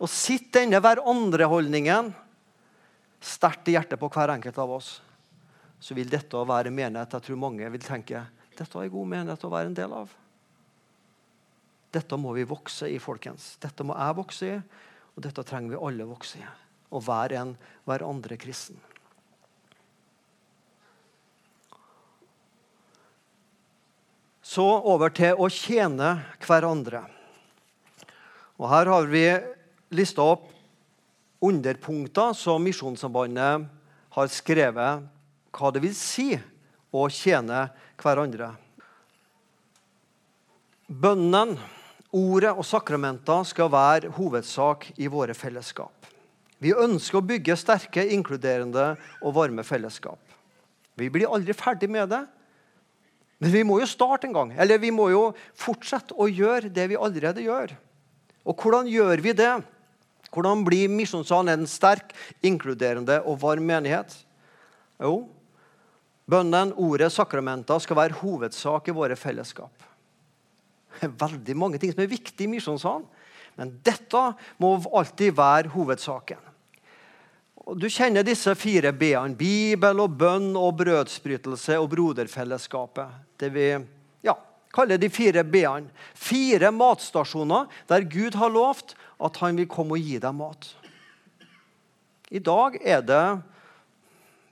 Og 0.00 0.10
sitter 0.10 0.64
denne 0.64 0.80
hverandreholdningen 0.82 2.12
sterkt 3.20 3.68
i 3.68 3.76
hjertet 3.76 4.00
på 4.00 4.08
hver 4.10 4.32
enkelt 4.32 4.58
av 4.62 4.72
oss, 4.78 4.94
så 5.80 5.96
vil 5.96 6.08
dette 6.12 6.36
være 6.48 6.72
menighet 6.72 7.14
Jeg 7.16 7.26
tror 7.26 7.40
mange 7.40 7.68
vil 7.72 7.84
tenke 7.84 8.24
dette 8.56 8.76
er 8.76 8.88
en 8.88 8.92
god 8.92 9.08
menighet 9.08 9.44
å 9.46 9.52
være 9.52 9.70
en 9.70 9.76
del 9.76 9.92
av. 9.96 10.10
Dette 11.94 12.16
må 12.20 12.34
vi 12.36 12.44
vokse 12.48 12.90
i, 12.92 12.98
folkens. 13.02 13.54
Dette 13.62 13.86
må 13.86 13.96
jeg 13.96 14.16
vokse 14.18 14.50
i, 14.50 14.58
og 15.16 15.22
dette 15.24 15.44
trenger 15.48 15.72
vi 15.72 15.80
alle 15.88 16.08
vokse 16.08 16.42
i. 16.42 16.48
Å 16.90 17.00
hver 17.02 17.34
en 17.38 17.54
hverandre 17.86 18.38
kristen. 18.40 18.78
Så 24.50 24.66
over 24.66 25.12
til 25.14 25.38
å 25.38 25.46
tjene 25.52 26.16
hverandre. 26.42 27.04
Og 28.58 28.66
Her 28.72 28.90
har 28.90 29.06
vi 29.08 29.24
lista 29.94 30.24
opp 30.32 30.48
underpunkter 31.40 32.34
som 32.36 32.62
Misjonssambandet 32.66 33.68
har 34.16 34.32
skrevet 34.34 35.06
hva 35.54 35.70
det 35.70 35.84
vil 35.84 35.94
si 35.94 36.32
å 36.90 37.06
tjene 37.14 37.68
hverandre. 38.02 38.50
Bønnen 40.90 41.54
Ordet 42.10 42.50
og 42.58 42.66
sakramenter 42.66 43.44
skal 43.46 43.68
være 43.70 44.08
hovedsak 44.16 44.88
i 44.98 45.06
våre 45.06 45.34
fellesskap. 45.38 45.99
Vi 46.60 46.74
ønsker 46.76 47.20
å 47.20 47.24
bygge 47.24 47.56
sterke, 47.56 48.04
inkluderende 48.12 48.92
og 49.24 49.34
varme 49.38 49.64
fellesskap. 49.64 50.20
Vi 51.00 51.08
blir 51.12 51.30
aldri 51.32 51.56
ferdig 51.56 51.88
med 51.88 52.10
det, 52.12 52.20
men 53.40 53.52
vi 53.54 53.62
må 53.64 53.78
jo 53.80 53.88
starte 53.88 54.28
en 54.28 54.36
gang. 54.36 54.50
Eller 54.60 54.80
vi 54.82 54.90
må 54.92 55.08
jo 55.08 55.30
fortsette 55.56 56.12
å 56.20 56.28
gjøre 56.28 56.68
det 56.68 56.90
vi 56.92 56.98
allerede 57.00 57.44
gjør. 57.46 57.72
Og 58.44 58.60
hvordan 58.60 58.88
gjør 58.90 59.22
vi 59.24 59.32
det? 59.36 59.52
Hvordan 60.30 60.60
blir 60.66 60.92
Misjonssalen 60.92 61.54
en 61.54 61.68
sterk, 61.68 62.12
inkluderende 62.44 63.22
og 63.24 63.40
varm 63.40 63.64
menighet? 63.66 64.12
Jo, 65.00 65.24
bønnen, 66.30 66.74
ordet, 66.76 67.08
sakramenter 67.14 67.80
skal 67.80 67.98
være 68.02 68.20
hovedsak 68.20 68.90
i 68.92 68.94
våre 68.94 69.16
fellesskap 69.16 69.86
Det 70.98 71.06
er 71.08 71.16
veldig 71.22 71.56
mange 71.56 71.80
ting 71.80 71.94
som 71.94 72.02
er 72.04 72.12
viktig 72.12 72.44
i 72.44 72.50
misjonssalen. 72.52 73.08
Men 73.56 73.72
dette 73.84 74.20
må 74.60 74.74
alltid 74.92 75.32
være 75.36 75.72
hovedsaken. 75.72 76.49
Du 77.76 77.86
kjenner 77.92 78.24
disse 78.24 78.54
fire 78.58 78.92
b-ene. 78.96 79.36
Bibel 79.38 80.00
og 80.02 80.16
bønn 80.18 80.54
og 80.58 80.78
brødsbrytelse 80.80 81.76
og 81.78 81.90
broderfellesskapet. 81.92 83.12
Det 83.38 83.50
vi 83.54 83.66
ja, 84.24 84.34
kaller 84.72 84.98
de 84.98 85.10
fire 85.12 85.44
b-ene. 85.44 85.92
Fire 86.16 86.72
matstasjoner 86.74 87.68
der 87.90 88.08
Gud 88.10 88.38
har 88.40 88.52
lovt 88.52 88.96
at 89.20 89.40
han 89.42 89.60
vil 89.60 89.68
komme 89.70 89.98
og 89.98 90.08
gi 90.08 90.18
deg 90.22 90.36
mat. 90.36 90.72
I 92.30 92.38
dag 92.38 92.78
er 92.80 93.02
det 93.02 93.24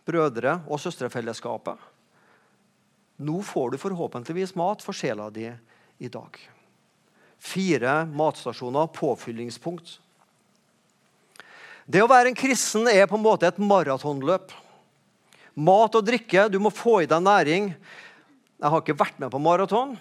brødre- 0.08 0.60
og 0.66 0.80
søstrefellesskapet. 0.82 1.78
Nå 3.18 3.40
får 3.42 3.70
du 3.70 3.78
forhåpentligvis 3.82 4.54
mat 4.58 4.82
for 4.84 4.94
sjela 4.94 5.30
di 5.30 5.48
i 5.98 6.08
dag. 6.08 6.36
Fire 7.38 8.04
matstasjoner, 8.06 8.86
påfyllingspunkt. 8.94 9.98
Det 11.88 12.02
å 12.04 12.08
være 12.10 12.28
en 12.28 12.36
kristen 12.36 12.84
er 12.90 13.06
på 13.08 13.16
en 13.16 13.24
måte 13.24 13.48
et 13.48 13.60
maratonløp. 13.64 14.50
Mat 15.56 15.94
og 15.96 16.04
drikke, 16.04 16.44
du 16.52 16.58
må 16.60 16.68
få 16.68 16.98
i 17.00 17.08
deg 17.08 17.22
næring. 17.24 17.70
Jeg 18.60 18.72
har 18.74 18.82
ikke 18.82 18.98
vært 19.00 19.22
med 19.22 19.32
på 19.32 19.40
maraton, 19.40 19.94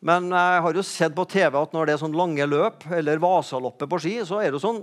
men 0.00 0.30
jeg 0.32 0.62
har 0.64 0.78
jo 0.78 0.84
sett 0.86 1.12
på 1.12 1.26
TV 1.28 1.58
at 1.60 1.74
når 1.76 1.84
det 1.84 1.94
er 1.94 2.00
sånn 2.00 2.16
lange 2.16 2.46
løp, 2.48 2.86
eller 2.96 3.20
Vasaloppet 3.20 3.90
på 3.92 3.98
ski, 4.00 4.14
så 4.24 4.40
er 4.40 4.54
det 4.54 4.62
sånn 4.62 4.80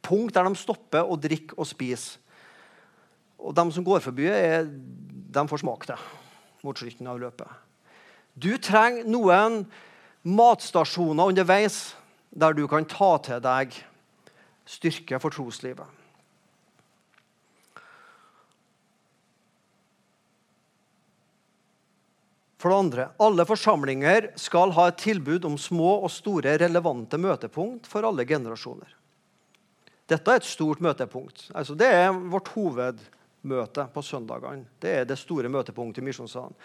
punkt 0.00 0.38
der 0.38 0.48
de 0.48 0.56
stopper 0.56 1.04
og 1.04 1.20
drikker 1.20 1.60
og 1.60 1.68
spiser. 1.68 2.16
Og 3.38 3.52
de 3.54 3.66
som 3.74 3.84
går 3.84 4.00
forbi, 4.02 4.24
er, 4.32 4.64
de 4.64 5.44
får 5.52 5.62
smake 5.62 5.90
det 5.92 5.98
mot 6.64 6.80
slutten 6.80 7.12
av 7.12 7.20
løpet. 7.20 7.60
Du 8.40 8.54
trenger 8.56 9.04
noen 9.04 9.60
matstasjoner 10.24 11.28
underveis 11.34 11.92
der 12.32 12.56
du 12.56 12.64
kan 12.70 12.88
ta 12.88 13.12
til 13.28 13.44
deg 13.44 13.76
styrke 14.68 15.20
for 15.22 15.32
troslivet. 15.32 16.04
For 22.58 22.70
det 22.72 22.76
andre, 22.76 23.08
Alle 23.22 23.46
forsamlinger 23.46 24.32
skal 24.36 24.74
ha 24.74 24.88
et 24.90 24.98
tilbud 24.98 25.44
om 25.46 25.58
små 25.58 26.00
og 26.02 26.10
store 26.10 26.56
relevante 26.58 27.18
møtepunkt 27.18 27.86
for 27.86 28.02
alle 28.02 28.26
generasjoner. 28.26 28.90
Dette 30.08 30.32
er 30.32 30.40
et 30.40 30.48
stort 30.48 30.80
møtepunkt. 30.82 31.50
Altså, 31.54 31.76
det 31.78 31.86
er 31.86 32.10
vårt 32.10 32.48
hovedmøte 32.56 33.86
på 33.94 34.02
søndagene. 34.02 34.66
Det 34.80 34.94
er 35.00 35.04
det 35.06 35.18
store 35.20 35.50
møtepunktet 35.52 36.02
i 36.02 36.06
misjonssalen. 36.08 36.56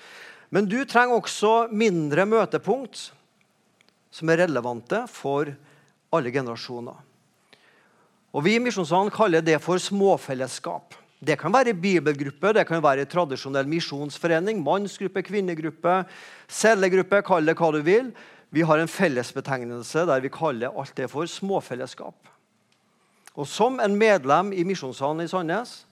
Men 0.49 0.65
du 0.69 0.79
trenger 0.85 1.19
også 1.19 1.53
mindre 1.69 2.25
møtepunkt 2.25 3.11
som 4.13 4.29
er 4.29 4.45
relevante 4.45 5.03
for 5.11 5.51
alle 6.13 6.31
generasjoner. 6.33 6.95
Og 8.33 8.41
Vi 8.41 8.55
i 8.57 8.61
Misjonssalen 8.61 9.13
kaller 9.13 9.43
det 9.45 9.59
for 9.61 9.77
småfellesskap. 9.77 10.95
Det 11.23 11.37
kan 11.39 11.53
være 11.53 11.75
bibelgruppe, 11.77 12.51
det 12.51 12.65
kan 12.67 12.81
være 12.83 13.05
tradisjonell 13.07 13.67
misjonsforening, 13.69 14.57
mannsgruppe, 14.65 15.21
kvinnegruppe, 15.23 16.01
cellegruppe, 16.51 17.21
kall 17.23 17.45
det 17.47 17.55
hva 17.55 17.69
du 17.71 17.79
vil. 17.85 18.09
Vi 18.53 18.65
har 18.65 18.81
en 18.81 18.91
fellesbetegnelse 18.91 20.03
der 20.09 20.23
vi 20.25 20.33
kaller 20.33 20.73
alt 20.73 20.95
det 20.97 21.07
for 21.13 21.29
småfellesskap. 21.29 22.17
Og 23.37 23.47
Som 23.47 23.79
en 23.79 23.95
medlem 23.97 24.51
i 24.53 24.65
Misjonssalen 24.65 25.23
i 25.23 25.29
Sandnes 25.29 25.85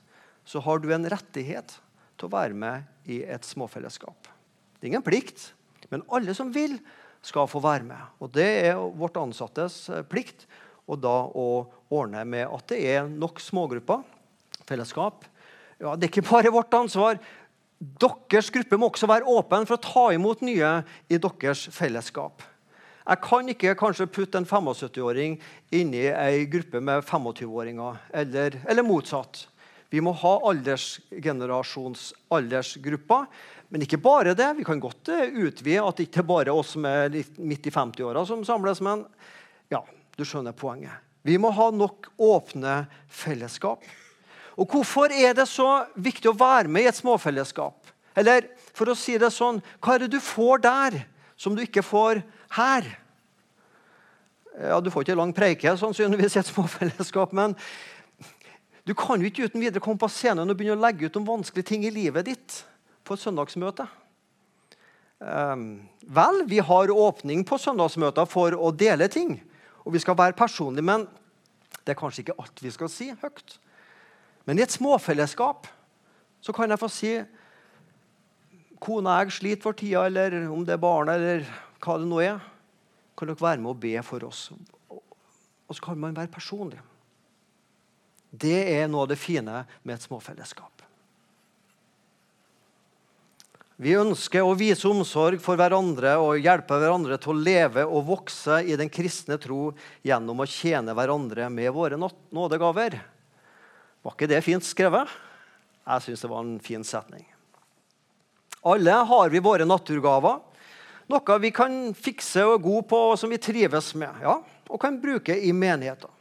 så 0.46 0.60
har 0.66 0.82
du 0.82 0.92
en 0.92 1.08
rettighet 1.10 1.78
til 2.18 2.28
å 2.28 2.34
være 2.34 2.58
med 2.58 2.84
i 3.06 3.22
et 3.24 3.46
småfellesskap. 3.46 4.28
Det 4.78 4.90
er 4.90 4.92
ingen 4.92 5.06
plikt, 5.06 5.54
men 5.94 6.04
alle 6.10 6.34
som 6.38 6.52
vil, 6.54 6.80
skal 7.22 7.46
få 7.46 7.60
være 7.62 7.86
med. 7.86 8.02
Og 8.18 8.32
Det 8.34 8.50
er 8.66 8.76
vårt 8.98 9.18
ansattes 9.22 9.86
plikt 10.10 10.48
og 10.92 11.00
da 11.04 11.18
å 11.32 11.48
ordne 11.92 12.24
med 12.28 12.48
at 12.52 12.72
det 12.72 12.82
er 12.92 13.08
nok 13.08 13.40
smågrupper 13.44 14.04
fellesskap. 14.68 15.26
Ja, 15.82 15.96
det 15.96 16.08
er 16.08 16.12
ikke 16.12 16.30
bare 16.30 16.54
vårt 16.54 16.74
ansvar. 16.78 17.20
Deres 17.82 18.52
gruppe 18.54 18.78
må 18.78 18.92
også 18.92 19.10
være 19.10 19.30
åpen 19.30 19.66
for 19.66 19.80
å 19.80 19.84
ta 19.84 20.04
imot 20.14 20.44
nye 20.46 20.82
i 21.10 21.18
deres 21.18 21.66
fellesskap. 21.74 22.44
Jeg 23.02 23.22
kan 23.26 23.48
ikke 23.50 23.74
kanskje 23.80 24.10
putte 24.14 24.38
en 24.38 24.46
75-åring 24.46 25.40
inni 25.74 26.04
ei 26.12 26.44
gruppe 26.50 26.80
med 26.84 27.02
25-åringer, 27.02 27.98
eller, 28.22 28.60
eller, 28.70 28.86
motsatt. 28.86 29.48
Vi 29.92 30.04
må 30.06 30.14
ha 30.22 30.36
aldersgenerasjons 30.52 32.12
aldersgrupper. 32.32 33.26
Men 33.72 33.84
ikke 33.86 34.00
bare 34.04 34.36
det. 34.36 34.50
Vi 34.60 34.66
kan 34.68 34.80
godt 34.84 35.10
eh, 35.12 35.32
utvide 35.32 35.84
at 35.84 35.98
det 35.98 36.10
ikke 36.10 36.26
bare 36.28 36.52
er 36.52 36.60
oss 36.60 36.76
midt 36.76 37.68
i 37.68 37.72
50-åra 37.72 38.24
som 38.28 38.44
samles. 38.48 38.82
Men 38.84 39.06
ja, 39.72 39.80
du 40.18 40.26
skjønner 40.28 40.56
poenget. 40.58 40.94
Vi 41.22 41.38
må 41.38 41.52
ha 41.54 41.70
nok 41.74 42.10
åpne 42.18 42.86
fellesskap. 43.12 43.84
Og 44.58 44.68
Hvorfor 44.74 45.14
er 45.14 45.36
det 45.38 45.48
så 45.50 45.86
viktig 45.96 46.32
å 46.32 46.38
være 46.38 46.70
med 46.70 46.86
i 46.86 46.90
et 46.92 46.98
småfellesskap? 46.98 47.92
Eller 48.18 48.50
for 48.76 48.92
å 48.92 48.98
si 48.98 49.16
det 49.16 49.30
sånn 49.32 49.62
Hva 49.80 49.96
er 49.96 50.04
det 50.04 50.18
du 50.18 50.20
får 50.20 50.64
der 50.66 50.98
som 51.40 51.56
du 51.56 51.64
ikke 51.64 51.84
får 51.86 52.20
her? 52.58 52.90
Ja, 54.60 54.82
Du 54.82 54.92
får 54.92 55.06
ikke 55.06 55.16
lang 55.16 55.32
preike 55.34 55.78
sannsynligvis 55.80 56.36
i 56.36 56.42
et 56.42 56.52
småfellesskap, 56.52 57.32
men 57.32 57.56
du 58.84 58.94
kan 58.98 59.22
jo 59.22 59.30
ikke 59.30 59.48
uten 59.48 59.62
videre 59.62 59.82
komme 59.84 60.02
på 60.02 60.10
scenen 60.12 60.50
og 60.50 60.58
begynne 60.58 60.76
å 60.76 60.84
legge 60.84 61.08
ut 61.08 61.18
om 61.18 61.28
vanskelige 61.28 61.70
ting 61.70 61.86
i 61.86 61.94
livet 61.94 62.28
ditt 62.28 62.58
på 63.08 63.16
et 63.16 63.22
søndagsmøte. 63.24 63.86
Um, 65.22 65.84
vel, 66.02 66.42
vi 66.50 66.60
har 66.66 66.92
åpning 66.92 67.46
på 67.48 67.60
søndagsmøter 67.62 68.26
for 68.30 68.58
å 68.58 68.72
dele 68.74 69.08
ting, 69.14 69.36
og 69.86 69.94
vi 69.94 70.02
skal 70.02 70.18
være 70.18 70.38
personlige, 70.38 70.86
men 70.86 71.08
det 71.82 71.94
er 71.94 72.00
kanskje 72.00 72.26
ikke 72.26 72.38
alt 72.40 72.64
vi 72.64 72.72
skal 72.74 72.90
si 72.92 73.10
høyt. 73.22 73.58
Men 74.46 74.60
i 74.60 74.66
et 74.66 74.74
småfellesskap 74.74 75.70
så 76.42 76.54
kan 76.54 76.70
jeg 76.70 76.82
få 76.82 76.90
si 76.92 77.14
Kona 78.82 79.20
jeg 79.22 79.36
sliter 79.36 79.62
for 79.62 79.78
tida, 79.78 80.08
eller 80.10 80.48
om 80.50 80.64
det 80.66 80.74
er 80.74 80.82
barna, 80.82 81.14
eller 81.14 81.46
hva 81.84 82.00
det 82.02 82.08
nå 82.10 82.18
er. 82.24 82.40
Kan 83.14 83.30
dere 83.30 83.38
være 83.38 83.62
med 83.62 83.76
og 83.76 83.82
be 83.84 83.92
for 84.02 84.26
oss? 84.26 84.48
Og 84.90 85.78
så 85.78 85.84
kan 85.86 86.00
man 86.02 86.18
være 86.18 86.32
personlig. 86.34 86.80
Det 88.32 88.58
er 88.74 88.90
noe 88.90 89.06
av 89.06 89.12
det 89.12 89.20
fine 89.22 89.62
med 89.84 89.94
et 89.94 90.08
småfellesskap. 90.08 90.81
Vi 93.82 93.96
ønsker 93.98 94.46
å 94.46 94.54
vise 94.54 94.86
omsorg 94.86 95.42
for 95.42 95.58
hverandre 95.58 96.12
og 96.22 96.38
hjelpe 96.38 96.78
hverandre 96.78 97.16
til 97.18 97.32
å 97.34 97.42
leve 97.42 97.82
og 97.82 98.04
vokse 98.12 98.60
i 98.62 98.76
den 98.78 98.92
kristne 98.94 99.40
tro 99.42 99.72
gjennom 100.06 100.44
å 100.44 100.46
tjene 100.46 100.94
hverandre 100.94 101.48
med 101.50 101.72
våre 101.74 101.98
nådegaver. 101.98 103.00
Var 104.06 104.14
ikke 104.14 104.30
det 104.30 104.44
fint 104.46 104.68
skrevet? 104.68 105.10
Jeg 105.82 106.06
syns 106.06 106.22
det 106.22 106.30
var 106.30 106.44
en 106.46 106.60
fin 106.62 106.86
setning. 106.86 107.26
Alle 108.62 109.00
har 109.10 109.34
vi 109.34 109.42
våre 109.42 109.66
naturgaver. 109.66 110.38
Noe 111.10 111.38
vi 111.42 111.50
kan 111.50 111.80
fikse 111.98 112.44
og 112.46 112.60
er 112.60 112.66
gode 112.68 112.84
på, 112.92 113.00
og 113.10 113.18
som 113.18 113.34
vi 113.34 113.42
trives 113.42 113.96
med. 113.98 114.14
ja, 114.22 114.36
Og 114.70 114.78
kan 114.78 115.02
bruke 115.02 115.34
i 115.34 115.50
menigheter. 115.52 116.14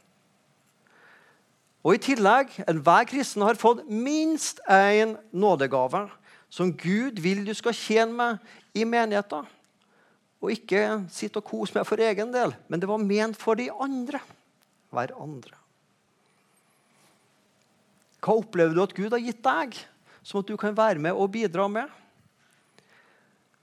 Og 1.85 1.93
I 1.93 2.01
tillegg 2.01 2.57
enhver 2.65 3.05
kristen 3.05 3.45
har 3.45 3.61
fått 3.61 3.85
minst 3.85 4.65
én 4.65 5.13
nådegave 5.29 6.07
som 6.51 6.73
Gud 6.75 7.21
vil 7.23 7.45
du 7.47 7.53
skal 7.55 7.75
tjene 7.77 8.11
med 8.11 8.53
i 8.75 8.83
menigheten. 8.87 9.47
Og 10.41 10.51
ikke 10.51 10.83
sitte 11.13 11.39
og 11.39 11.47
kose 11.47 11.75
med 11.77 11.87
for 11.87 12.01
egen 12.01 12.33
del, 12.33 12.53
men 12.67 12.81
det 12.81 12.89
var 12.89 13.01
ment 13.01 13.39
for 13.39 13.55
de 13.59 13.69
andre. 13.71 14.19
Hverandre. 14.91 15.55
Hva 18.21 18.35
opplever 18.37 18.75
du 18.75 18.83
at 18.83 18.93
Gud 18.97 19.13
har 19.15 19.23
gitt 19.23 19.41
deg, 19.45 19.77
som 20.21 20.41
at 20.41 20.49
du 20.49 20.57
kan 20.59 20.75
være 20.77 21.01
med 21.01 21.15
og 21.15 21.31
bidra 21.33 21.69
med? 21.71 21.87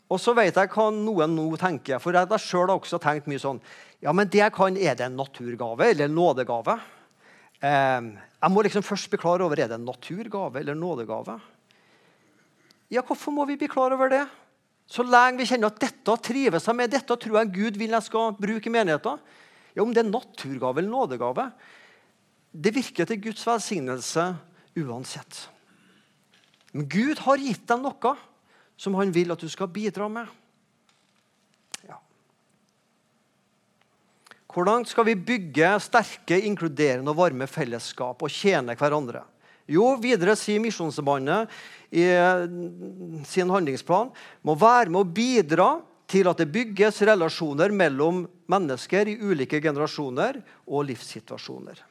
Og 0.09 0.17
så 0.23 0.33
vet 0.33 0.57
jeg 0.57 0.71
hva 0.73 0.89
noen 0.95 1.35
nå 1.37 1.45
tenker, 1.61 2.01
for 2.01 2.17
jeg 2.17 2.31
har 2.31 2.73
også 2.73 3.01
tenkt 3.03 3.29
mye 3.29 3.43
sånn 3.43 3.61
Ja, 4.01 4.15
men 4.15 4.31
det 4.31 4.41
jeg 4.41 4.55
kan, 4.55 4.77
er 4.79 4.97
det 4.97 5.05
en 5.05 5.19
naturgave 5.19 5.91
eller 5.91 6.09
en 6.09 6.17
nådegave? 6.17 6.79
Eh, 7.61 8.09
jeg 8.39 8.55
må 8.55 8.63
liksom 8.65 8.87
først 8.87 9.11
beklare 9.11 9.45
over 9.45 9.59
er 9.59 9.69
det 9.69 9.77
en 9.77 9.89
naturgave 9.89 10.61
eller 10.61 10.77
en 10.77 10.81
nådegave. 10.81 11.37
Ja, 12.89 13.03
hvorfor 13.05 13.35
må 13.35 13.45
vi 13.49 13.59
bli 13.61 13.69
klar 13.69 13.93
over 13.93 14.11
det? 14.13 14.25
Så 14.89 15.05
lenge 15.05 15.43
vi 15.43 15.49
kjenner 15.51 15.69
at 15.69 15.81
dette 15.83 16.15
trives 16.25 16.65
jeg 16.65 16.77
med, 16.77 16.89
dette 16.93 17.17
tror 17.21 17.43
jeg 17.43 17.53
Gud 17.53 17.77
vil 17.77 17.93
jeg 17.93 18.07
skal 18.07 18.33
bruke 18.39 18.71
i 18.71 18.73
menigheten. 18.73 19.21
Ja, 19.77 19.85
Om 19.85 19.93
det 19.93 20.01
er 20.01 20.09
naturgave 20.09 20.81
eller 20.81 20.91
nådegave 20.91 21.51
Det 22.51 22.73
virker 22.75 23.05
til 23.05 23.21
Guds 23.21 23.45
velsignelse 23.47 24.25
uansett. 24.79 25.49
Men 26.73 26.89
Gud 26.89 27.21
har 27.27 27.41
gitt 27.43 27.67
deg 27.69 27.81
noe 27.83 28.15
som 28.79 28.97
han 28.97 29.13
vil 29.13 29.35
at 29.35 29.43
du 29.43 29.49
skal 29.51 29.69
bidra 29.69 30.09
med. 30.09 30.29
Ja. 31.85 31.99
Hvordan 34.49 34.87
skal 34.89 35.09
vi 35.11 35.17
bygge 35.19 35.75
sterke, 35.85 36.39
inkluderende 36.41 37.13
og 37.13 37.21
varme 37.21 37.49
fellesskap 37.51 38.23
og 38.23 38.33
tjene 38.33 38.77
hverandre? 38.79 39.25
Jo, 39.69 39.93
videre 40.01 40.33
sier 40.39 40.63
Misjonssambandet 40.65 41.53
i 41.93 42.07
eh, 42.09 42.47
sin 43.29 43.51
handlingsplan 43.53 44.09
må 44.47 44.57
være 44.57 44.89
med 44.89 45.03
å 45.03 45.13
bidra 45.19 45.69
til 46.09 46.31
at 46.31 46.41
det 46.41 46.49
bygges 46.53 47.03
relasjoner 47.05 47.73
mellom 47.77 48.23
mennesker 48.49 49.11
i 49.13 49.19
ulike 49.21 49.61
generasjoner 49.61 50.41
og 50.65 50.89
livssituasjoner. 50.89 51.85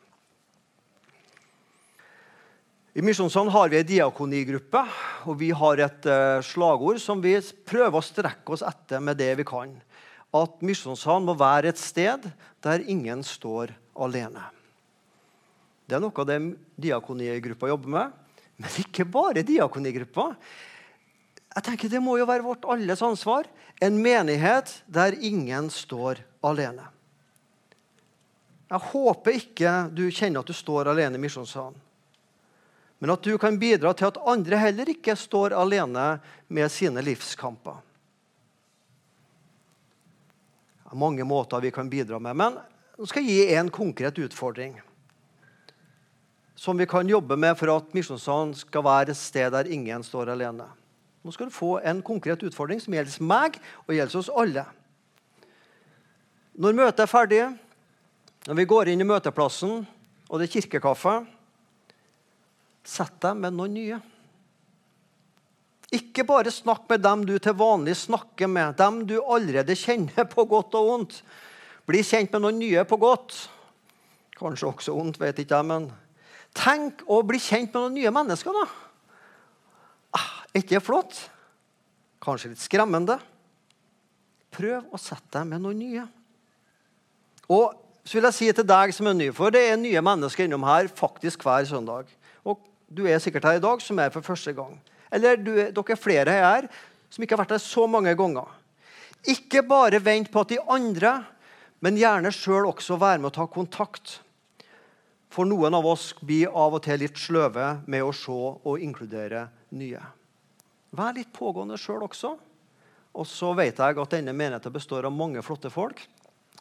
I 2.98 3.04
Misjonssalen 3.06 3.54
har 3.54 3.70
vi 3.70 3.78
en 3.78 3.86
diakonigruppe, 3.86 4.82
og 5.30 5.38
vi 5.38 5.52
har 5.54 5.84
et 5.86 6.08
uh, 6.10 6.42
slagord 6.42 6.98
som 6.98 7.22
vi 7.22 7.36
prøver 7.70 7.94
å 7.94 8.02
strekke 8.02 8.56
oss 8.56 8.66
etter 8.66 9.04
med 9.06 9.22
det 9.22 9.36
vi 9.38 9.46
kan. 9.46 9.76
At 10.34 10.66
Misjonssalen 10.66 11.30
må 11.30 11.38
være 11.38 11.70
et 11.70 11.78
sted 11.78 12.26
der 12.66 12.90
ingen 12.90 13.22
står 13.22 13.76
alene. 13.94 14.57
Det 15.88 15.96
er 15.96 16.04
noe 16.04 16.12
av 16.20 16.28
det 16.28 16.40
diakonigruppa 16.84 17.70
jobber 17.72 17.94
med. 17.94 18.12
Men 18.58 18.80
ikke 18.84 19.06
bare 19.08 19.46
diakonigruppa. 19.48 20.30
Jeg 21.56 21.66
tenker 21.66 21.90
Det 21.90 22.04
må 22.04 22.18
jo 22.20 22.28
være 22.28 22.46
vårt 22.46 22.68
alles 22.70 23.02
ansvar. 23.02 23.48
En 23.82 24.02
menighet 24.02 24.82
der 24.86 25.16
ingen 25.16 25.72
står 25.72 26.22
alene. 26.46 26.90
Jeg 28.68 28.84
håper 28.92 29.40
ikke 29.40 29.74
du 29.96 30.10
kjenner 30.12 30.44
at 30.44 30.50
du 30.50 30.56
står 30.58 30.92
alene 30.92 31.16
i 31.16 31.24
Misjonssalen 31.24 31.78
men 33.00 33.10
at 33.10 33.24
du 33.24 33.38
kan 33.38 33.60
bidra 33.60 33.94
til 33.94 34.10
at 34.10 34.18
andre 34.26 34.58
heller 34.62 34.90
ikke 34.90 35.16
står 35.18 35.54
alene 35.58 36.18
med 36.48 36.72
sine 36.74 37.04
livskamper. 37.06 37.78
Det 40.88 40.96
er 40.96 41.02
mange 41.02 41.26
måter 41.28 41.62
vi 41.62 41.72
kan 41.76 41.90
bidra 41.92 42.20
med, 42.20 42.38
men 42.40 42.58
nå 42.98 43.10
skal 43.10 43.28
jeg 43.28 43.36
gi 43.38 43.58
en 43.60 43.70
konkret 43.70 44.18
utfordring. 44.24 44.80
Som 46.58 46.80
vi 46.80 46.88
kan 46.90 47.10
jobbe 47.10 47.38
med 47.38 47.54
for 47.60 47.70
at 47.76 47.94
Misjonssalen 47.94 48.56
skal 48.58 48.86
være 48.86 49.14
et 49.14 49.20
sted 49.20 49.52
der 49.54 49.70
ingen 49.70 50.04
står 50.04 50.34
alene. 50.34 50.66
Nå 51.22 51.34
skal 51.36 51.50
du 51.50 51.54
få 51.54 51.78
en 51.86 52.02
konkret 52.06 52.42
utfordring 52.48 52.82
som 52.82 52.96
gjelder 52.96 53.24
meg 53.30 53.60
og 53.86 53.94
gjelder 53.94 54.20
oss 54.20 54.34
alle. 54.34 54.66
Når 56.58 56.78
møtet 56.80 57.04
er 57.06 57.12
ferdig, 57.12 57.42
når 58.48 58.58
vi 58.58 58.70
går 58.70 58.90
inn 58.90 59.04
i 59.04 59.08
møteplassen 59.08 59.84
og 60.28 60.40
det 60.40 60.48
er 60.48 60.56
kirkekaffe 60.58 61.20
Sett 62.88 63.18
deg 63.20 63.36
med 63.36 63.52
noen 63.52 63.74
nye. 63.76 63.98
Ikke 65.92 66.24
bare 66.28 66.54
snakk 66.56 66.86
med 66.88 67.02
dem 67.04 67.26
du 67.28 67.34
til 67.36 67.56
vanlig 67.60 67.98
snakker 68.00 68.48
med, 68.48 68.78
dem 68.80 69.02
du 69.10 69.18
allerede 69.20 69.76
kjenner 69.76 70.24
på 70.32 70.46
godt 70.48 70.76
og 70.80 70.88
vondt. 70.88 71.18
Bli 71.88 72.00
kjent 72.00 72.32
med 72.32 72.46
noen 72.46 72.62
nye 72.62 72.86
på 72.88 73.00
godt. 73.00 73.36
Kanskje 74.40 74.70
også 74.72 74.96
vondt, 74.96 75.20
vet 75.20 75.44
ikke 75.44 75.60
jeg, 75.60 75.68
men 75.68 75.90
tenk 76.58 77.04
å 77.06 77.22
bli 77.26 77.40
kjent 77.42 77.74
med 77.74 77.82
noen 77.82 77.98
nye 77.98 78.14
mennesker, 78.14 78.56
da. 78.56 78.68
Ah, 80.18 80.30
ikke 80.58 80.82
flott? 80.84 81.20
Kanskje 82.24 82.52
litt 82.54 82.64
skremmende. 82.64 83.20
Prøv 84.58 84.88
å 84.90 85.00
sette 85.02 85.38
deg 85.38 85.50
med 85.52 85.64
noen 85.64 85.80
nye. 85.80 86.06
Og 87.48 87.76
så 88.08 88.18
vil 88.18 88.28
jeg 88.30 88.38
si 88.38 88.50
til 88.56 88.68
deg 88.68 88.94
som 88.96 89.10
er 89.10 89.18
ny, 89.20 89.30
for 89.36 89.54
det 89.54 89.66
er 89.68 89.80
nye 89.80 90.04
mennesker 90.04 90.48
innom 90.48 90.66
her 90.68 90.88
faktisk 90.92 91.44
hver 91.46 91.68
søndag. 91.68 92.12
Og 92.48 92.62
du 92.88 93.04
er 93.08 93.20
sikkert 93.24 93.48
her 93.50 93.60
i 93.60 93.64
dag 93.64 93.84
som 93.84 94.00
er 94.00 94.14
for 94.14 94.26
første 94.26 94.54
gang. 94.56 94.78
Eller 95.12 95.40
du, 95.40 95.52
dere 95.56 95.94
er 95.94 96.00
flere 96.00 96.36
her 96.36 96.70
som 97.12 97.24
ikke 97.24 97.36
har 97.36 97.44
vært 97.44 97.58
her 97.58 97.64
så 97.64 97.86
mange 97.92 98.14
ganger. 98.20 98.48
Ikke 99.28 99.64
bare 99.68 100.00
vent 100.04 100.32
på 100.32 100.44
at 100.44 100.54
de 100.54 100.62
andre, 100.72 101.18
men 101.84 102.00
gjerne 102.00 102.32
sjøl 102.34 102.70
også 102.70 103.00
være 103.00 103.22
med 103.22 103.32
å 103.32 103.36
ta 103.40 103.48
kontakt. 103.52 104.20
For 105.34 105.48
noen 105.48 105.76
av 105.76 105.86
oss 105.86 106.14
blir 106.24 106.52
av 106.56 106.78
og 106.78 106.84
til 106.86 107.02
litt 107.04 107.20
sløve 107.20 107.78
med 107.86 108.04
å 108.06 108.14
se 108.16 108.36
og 108.36 108.84
inkludere 108.84 109.48
nye. 109.76 110.02
Vær 110.96 111.18
litt 111.18 111.34
pågående 111.36 111.78
sjøl 111.80 112.06
også. 112.08 112.38
Og 113.18 113.26
så 113.28 113.52
vet 113.58 113.80
jeg 113.82 113.98
at 113.98 114.14
denne 114.14 114.34
menigheten 114.36 114.74
består 114.74 115.08
av 115.08 115.14
mange 115.14 115.42
flotte 115.46 115.72
folk 115.74 116.04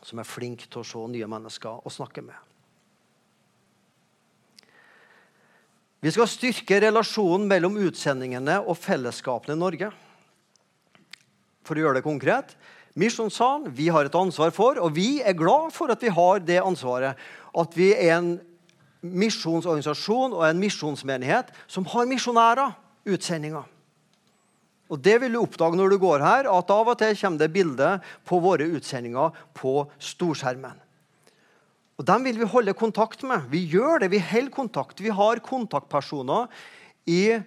som 0.03 0.21
er 0.21 0.29
flinke 0.29 0.69
til 0.71 0.83
å 0.83 0.87
se 0.87 1.03
nye 1.13 1.29
mennesker 1.29 1.83
og 1.83 1.93
snakke 1.93 2.25
med. 2.25 2.37
Vi 6.05 6.13
skal 6.15 6.29
styrke 6.31 6.79
relasjonen 6.85 7.49
mellom 7.51 7.79
utsendingene 7.83 8.61
og 8.63 8.77
fellesskapene 8.79 9.57
i 9.57 9.61
Norge. 9.61 9.91
For 11.67 11.75
å 11.75 11.87
gjøre 11.87 11.99
det 11.99 12.07
konkret 12.07 12.55
Misjonssalen 12.97 13.75
vi 13.77 13.91
har 13.93 14.09
et 14.09 14.15
ansvar 14.17 14.53
for, 14.57 14.79
og 14.81 14.95
vi 14.97 15.19
er 15.21 15.37
glad 15.37 15.69
for 15.77 15.93
at 15.93 16.01
vi 16.01 16.09
har 16.17 16.39
det 16.41 16.63
ansvaret. 16.63 17.19
At 17.53 17.75
vi 17.77 17.91
er 17.93 18.15
en 18.15 18.31
misjonsorganisasjon 19.03 20.35
og 20.37 20.45
en 20.47 20.61
misjonsmenighet 20.61 21.53
som 21.71 21.87
har 21.93 22.09
misjonærer, 22.11 22.75
utsendinger. 23.07 23.67
Og 24.91 24.99
Det 25.03 25.17
vil 25.21 25.35
du 25.35 25.41
oppdage 25.41 25.77
når 25.79 25.91
du 25.91 25.99
går 25.99 26.23
her, 26.23 26.49
at 26.51 26.71
av 26.71 26.89
og 26.89 26.99
til 26.99 27.17
kommer 27.19 27.43
det 27.43 27.53
bilder 27.53 28.03
på 28.25 28.39
våre 28.43 28.69
utsendinger 28.71 29.35
på 29.55 29.87
storskjermen. 29.99 30.79
Og 31.97 32.07
Dem 32.07 32.27
vil 32.29 32.39
vi 32.39 32.51
holde 32.51 32.75
kontakt 32.77 33.23
med. 33.25 33.49
Vi 33.51 33.65
gjør 33.73 34.05
det, 34.05 34.11
vi 34.13 34.21
holder 34.21 34.53
kontakt. 34.53 35.01
Vi 35.01 35.11
har 35.11 35.43
kontaktpersoner 35.43 36.47
i 37.07 37.39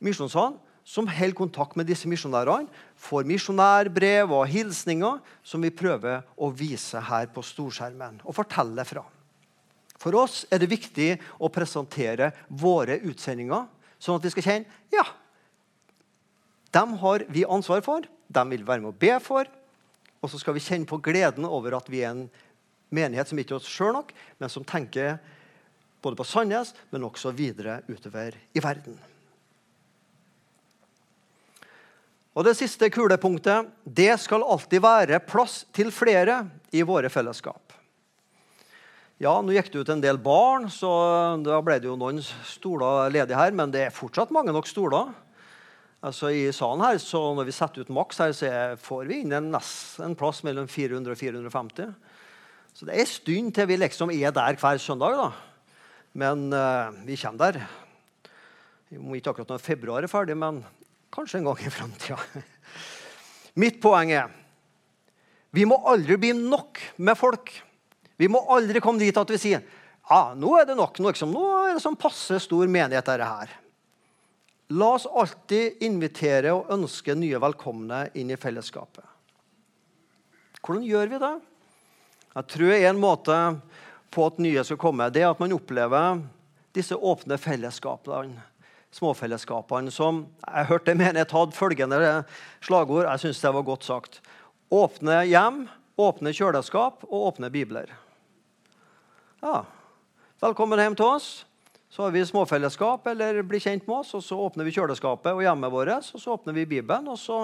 Misjonssalen 0.00 0.56
som 0.88 1.08
holder 1.10 1.36
kontakt 1.36 1.76
med 1.76 1.86
disse 1.90 2.08
misjonærene. 2.08 2.70
Får 2.96 3.28
misjonærbrev 3.28 4.32
og 4.32 4.48
hilsninger 4.48 5.20
som 5.44 5.62
vi 5.62 5.70
prøver 5.74 6.24
å 6.34 6.48
vise 6.50 7.02
her 7.10 7.28
på 7.34 7.44
storskjermen 7.44 8.22
og 8.24 8.36
fortelle 8.38 8.86
fra. 8.88 9.04
For 9.98 10.14
oss 10.14 10.44
er 10.54 10.62
det 10.62 10.70
viktig 10.70 11.08
å 11.42 11.50
presentere 11.50 12.30
våre 12.48 13.00
utsendinger, 13.02 13.66
sånn 13.98 14.18
at 14.18 14.26
vi 14.26 14.32
skal 14.34 14.46
kjenne 14.46 14.94
ja, 14.94 15.04
dem 16.70 16.94
har 17.00 17.24
vi 17.32 17.46
ansvar 17.48 17.82
for, 17.82 18.06
dem 18.28 18.52
vil 18.52 18.62
vi 18.62 18.68
være 18.68 18.84
med 18.84 18.92
å 18.92 19.00
be 19.00 19.16
for. 19.24 19.48
Og 20.20 20.30
så 20.30 20.40
skal 20.40 20.56
vi 20.56 20.62
kjenne 20.62 20.88
på 20.88 21.00
gleden 21.02 21.46
over 21.48 21.78
at 21.78 21.88
vi 21.90 22.02
er 22.02 22.12
en 22.12 22.24
menighet 22.94 23.30
som 23.30 23.38
ikke 23.38 23.56
er 23.56 23.60
oss 23.60 23.70
sjøl 23.70 23.94
nok, 23.96 24.12
men 24.40 24.52
som 24.52 24.66
tenker 24.66 25.18
både 26.02 26.18
på 26.18 26.26
Sandnes, 26.26 26.74
men 26.90 27.06
også 27.06 27.32
videre 27.34 27.80
utover 27.88 28.36
i 28.54 28.62
verden. 28.62 28.98
Og 32.38 32.44
Det 32.46 32.54
siste 32.54 32.86
kulepunktet 32.94 33.66
det 33.82 34.12
skal 34.22 34.44
alltid 34.46 34.82
være 34.84 35.18
plass 35.26 35.64
til 35.74 35.90
flere 35.90 36.44
i 36.70 36.84
våre 36.86 37.10
fellesskap. 37.10 37.74
Ja, 39.18 39.32
Nå 39.42 39.50
gikk 39.50 39.72
det 39.74 39.80
ut 39.82 39.88
en 39.90 40.02
del 40.02 40.18
barn, 40.22 40.68
så 40.70 40.88
da 41.42 41.56
ble 41.66 41.80
det 41.82 41.88
jo 41.88 41.96
noen 41.98 42.20
stoler 42.46 43.10
ledige 43.10 43.34
her. 43.34 43.50
Men 43.50 43.72
det 43.74 43.88
er 43.88 43.94
fortsatt 43.94 44.30
mange 44.34 44.54
nok 44.54 44.68
stoler. 44.70 45.10
Altså 46.06 46.30
I 46.30 46.44
salen 46.54 46.84
her, 46.86 47.00
så 47.02 47.34
Når 47.34 47.48
vi 47.48 47.56
setter 47.56 47.82
ut 47.82 47.90
maks, 47.90 48.22
her, 48.22 48.30
så 48.30 48.52
får 48.78 49.10
vi 49.10 49.24
inn 49.24 49.34
en, 49.34 49.50
en 49.58 50.14
plass 50.14 50.44
mellom 50.46 50.70
400 50.70 51.10
og 51.10 51.18
450. 51.18 51.90
Så 52.70 52.86
det 52.86 52.94
er 52.94 53.02
en 53.02 53.10
stund 53.10 53.52
til 53.56 53.66
vi 53.66 53.82
liksom 53.82 54.14
er 54.14 54.30
der 54.30 54.54
hver 54.54 54.78
søndag. 54.78 55.18
da. 55.18 55.32
Men 56.14 56.52
uh, 56.54 56.94
vi 57.02 57.18
kommer 57.18 57.42
der. 57.42 57.66
Vi 58.88 59.02
må 59.02 59.18
ikke 59.18 59.34
akkurat 59.34 59.50
når 59.50 59.66
februar 59.66 60.06
er 60.06 60.14
ferdig, 60.14 60.38
men 60.38 60.62
kanskje 61.10 61.42
en 61.42 61.50
gang 61.50 61.58
i 61.58 61.74
framtida. 61.74 62.22
Mitt 63.66 63.82
poeng 63.82 64.14
er 64.14 64.30
vi 65.50 65.64
må 65.66 65.82
aldri 65.90 66.14
bli 66.20 66.36
nok 66.36 66.78
med 67.02 67.18
folk. 67.18 67.50
Vi 68.18 68.28
må 68.30 68.42
aldri 68.50 68.82
komme 68.82 69.00
dit 69.00 69.16
at 69.16 69.30
vi 69.30 69.38
sier 69.40 69.62
ja, 70.08 70.32
nå 70.32 70.54
er 70.56 70.64
det 70.64 70.76
nok. 70.78 70.98
Nå, 71.02 71.10
liksom, 71.12 71.34
nå 71.36 71.42
er 71.68 71.74
det 71.76 71.82
sånn 71.84 71.98
passe 72.00 72.38
stor 72.40 72.64
menighet. 72.64 73.04
Dette 73.04 73.28
her. 73.28 73.50
La 74.72 74.90
oss 74.96 75.04
alltid 75.08 75.82
invitere 75.84 76.54
og 76.56 76.72
ønske 76.72 77.14
nye 77.16 77.40
velkomne 77.40 78.06
inn 78.16 78.32
i 78.32 78.38
fellesskapet. 78.40 79.04
Hvordan 80.64 80.84
gjør 80.84 81.12
vi 81.12 81.20
det? 81.22 81.34
Jeg 82.34 82.48
tror 82.54 82.74
en 82.76 83.00
måte 83.00 83.36
på 84.12 84.26
at 84.28 84.40
nye 84.40 84.64
skal 84.64 84.80
komme, 84.80 85.08
det 85.12 85.22
er 85.22 85.30
at 85.30 85.40
man 85.40 85.54
opplever 85.56 86.22
disse 86.76 86.96
åpne 86.96 87.38
fellesskapene. 87.40 88.44
Småfellesskapene 88.96 89.92
som 89.92 90.22
Jeg 90.40 90.68
hørte 90.70 90.94
en 90.94 91.00
menighet 91.00 91.32
hadde 91.36 91.56
følgende 91.56 91.98
slagord. 92.64 93.04
Jeg 93.04 93.20
syns 93.24 93.40
det 93.44 93.52
var 93.52 93.66
godt 93.68 93.84
sagt. 93.84 94.20
Åpne 94.72 95.20
hjem, 95.28 95.66
åpne 96.00 96.32
kjøleskap 96.32 97.04
og 97.08 97.26
åpne 97.32 97.52
bibler. 97.52 97.92
Ja, 99.38 99.62
Velkommen 100.38 100.78
hjem 100.78 100.94
til 100.98 101.06
oss. 101.06 101.26
Så 101.90 102.04
har 102.04 102.12
vi 102.14 102.20
småfellesskap, 102.26 103.06
eller 103.10 103.40
blir 103.46 103.62
kjent 103.62 103.88
med 103.88 104.00
oss, 104.00 104.12
og 104.14 104.22
så 104.22 104.36
åpner 104.38 104.66
vi 104.66 104.72
kjøleskapet 104.76 105.30
og 105.34 105.42
hjemmet 105.42 105.72
vårt. 105.74 106.10
Og 106.14 106.22
så 106.22 106.34
åpner 106.34 106.54
vi 106.54 106.66
Bibelen, 106.76 107.08
og 107.10 107.18
så 107.18 107.40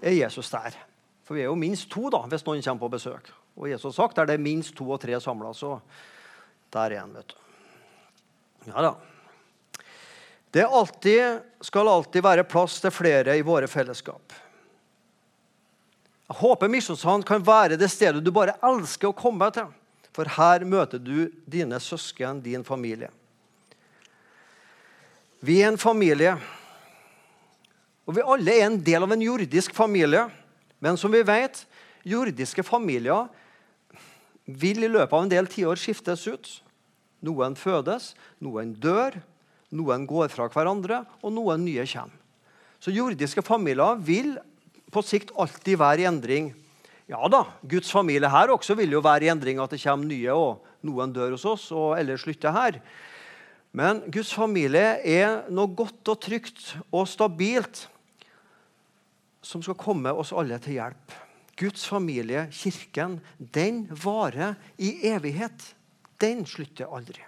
er 0.00 0.16
Jesus 0.16 0.50
der. 0.52 0.76
For 1.24 1.36
vi 1.36 1.46
er 1.46 1.48
jo 1.48 1.56
minst 1.56 1.88
to 1.92 2.10
da, 2.12 2.20
hvis 2.28 2.44
noen 2.44 2.60
kommer 2.64 2.82
på 2.82 2.90
besøk. 2.92 3.30
Og 3.56 3.70
Jesus 3.70 3.96
sagt 3.96 4.20
er 4.20 4.28
det 4.28 4.36
minst 4.40 4.74
to 4.76 4.84
og 4.92 5.00
tre 5.00 5.16
samla, 5.20 5.54
så 5.56 5.78
der 6.76 6.96
er 6.96 7.02
han, 7.06 7.16
vet 7.16 7.32
du. 7.32 7.36
Ja 8.68 8.84
da. 8.84 8.94
Det 10.52 10.68
alltid, 10.68 11.40
skal 11.64 11.88
alltid 11.88 12.24
være 12.26 12.48
plass 12.48 12.80
til 12.84 12.92
flere 12.92 13.36
i 13.36 13.44
våre 13.46 13.68
fellesskap. 13.70 14.36
Jeg 16.28 16.40
håper 16.44 16.72
Misjonssand 16.72 17.24
kan 17.28 17.44
være 17.44 17.80
det 17.80 17.88
stedet 17.92 18.24
du 18.24 18.32
bare 18.34 18.56
elsker 18.64 19.08
å 19.08 19.16
komme 19.16 19.48
til. 19.56 19.72
For 20.16 20.28
her 20.36 20.64
møter 20.66 20.98
du 21.02 21.28
dine 21.46 21.78
søsken, 21.82 22.40
din 22.42 22.64
familie. 22.66 23.10
Vi 25.40 25.60
er 25.62 25.70
en 25.70 25.80
familie. 25.80 26.34
Og 28.04 28.16
vi 28.16 28.24
alle 28.26 28.56
er 28.58 28.66
en 28.66 28.80
del 28.84 29.06
av 29.06 29.14
en 29.14 29.22
jordisk 29.22 29.74
familie. 29.76 30.26
Men 30.82 30.98
som 31.00 31.12
vi 31.12 31.22
vet, 31.24 31.62
jordiske 32.04 32.64
familier 32.66 33.28
vil 34.44 34.82
i 34.84 34.90
løpet 34.90 35.14
av 35.14 35.24
en 35.24 35.32
del 35.32 35.48
tiår 35.48 35.80
skiftes 35.80 36.26
ut. 36.28 36.50
Noen 37.24 37.54
fødes, 37.56 38.14
noen 38.40 38.72
dør, 38.80 39.18
noen 39.76 40.06
går 40.08 40.32
fra 40.32 40.48
hverandre, 40.50 41.04
og 41.22 41.34
noen 41.36 41.62
nye 41.64 41.84
kommer. 41.86 42.16
Så 42.80 42.92
jordiske 42.96 43.44
familier 43.44 43.98
vil 44.00 44.38
på 44.90 45.02
sikt 45.04 45.34
alltid 45.38 45.76
være 45.78 46.02
i 46.02 46.08
endring. 46.08 46.46
Ja 47.10 47.26
da, 47.26 47.42
Guds 47.66 47.90
familie 47.90 48.28
her 48.30 48.52
også 48.54 48.76
vil 48.78 48.92
jo 48.94 49.00
være 49.02 49.26
i 49.26 49.30
endring, 49.32 49.58
at 49.58 49.72
det 49.74 49.80
kommer 49.82 50.06
nye, 50.06 50.30
og 50.30 50.84
noen 50.86 51.10
dør 51.10 51.34
hos 51.34 51.46
oss, 51.48 51.64
og 51.74 51.96
ellers 51.98 52.22
slutter 52.22 52.54
her. 52.54 52.78
Men 53.74 54.04
Guds 54.14 54.30
familie 54.34 55.00
er 55.02 55.48
noe 55.50 55.72
godt 55.74 56.06
og 56.12 56.20
trygt 56.22 56.76
og 56.90 57.08
stabilt 57.10 57.88
som 59.42 59.62
skal 59.64 59.78
komme 59.78 60.12
oss 60.14 60.30
alle 60.36 60.58
til 60.62 60.78
hjelp. 60.78 61.18
Guds 61.58 61.82
familie, 61.90 62.46
kirken, 62.54 63.18
den 63.38 63.84
varer 63.90 64.54
i 64.78 64.94
evighet. 65.10 65.66
Den 66.20 66.46
slutter 66.46 66.88
aldri. 66.94 67.26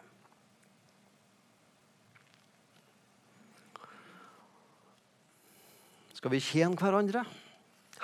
Skal 6.16 6.32
vi 6.32 6.44
tjene 6.44 6.78
hverandre? 6.78 7.26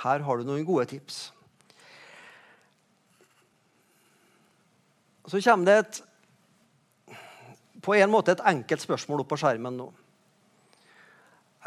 Her 0.02 0.24
har 0.26 0.38
du 0.38 0.48
noen 0.48 0.66
gode 0.66 0.88
tips. 0.90 1.28
Så 5.28 5.40
kommer 5.44 5.66
det 5.66 5.76
et, 5.78 6.02
på 7.84 7.94
en 7.94 8.10
måte 8.10 8.32
et 8.32 8.44
enkelt 8.48 8.80
spørsmål 8.80 9.22
opp 9.22 9.28
på 9.34 9.38
skjermen 9.42 9.76
nå. 9.76 9.88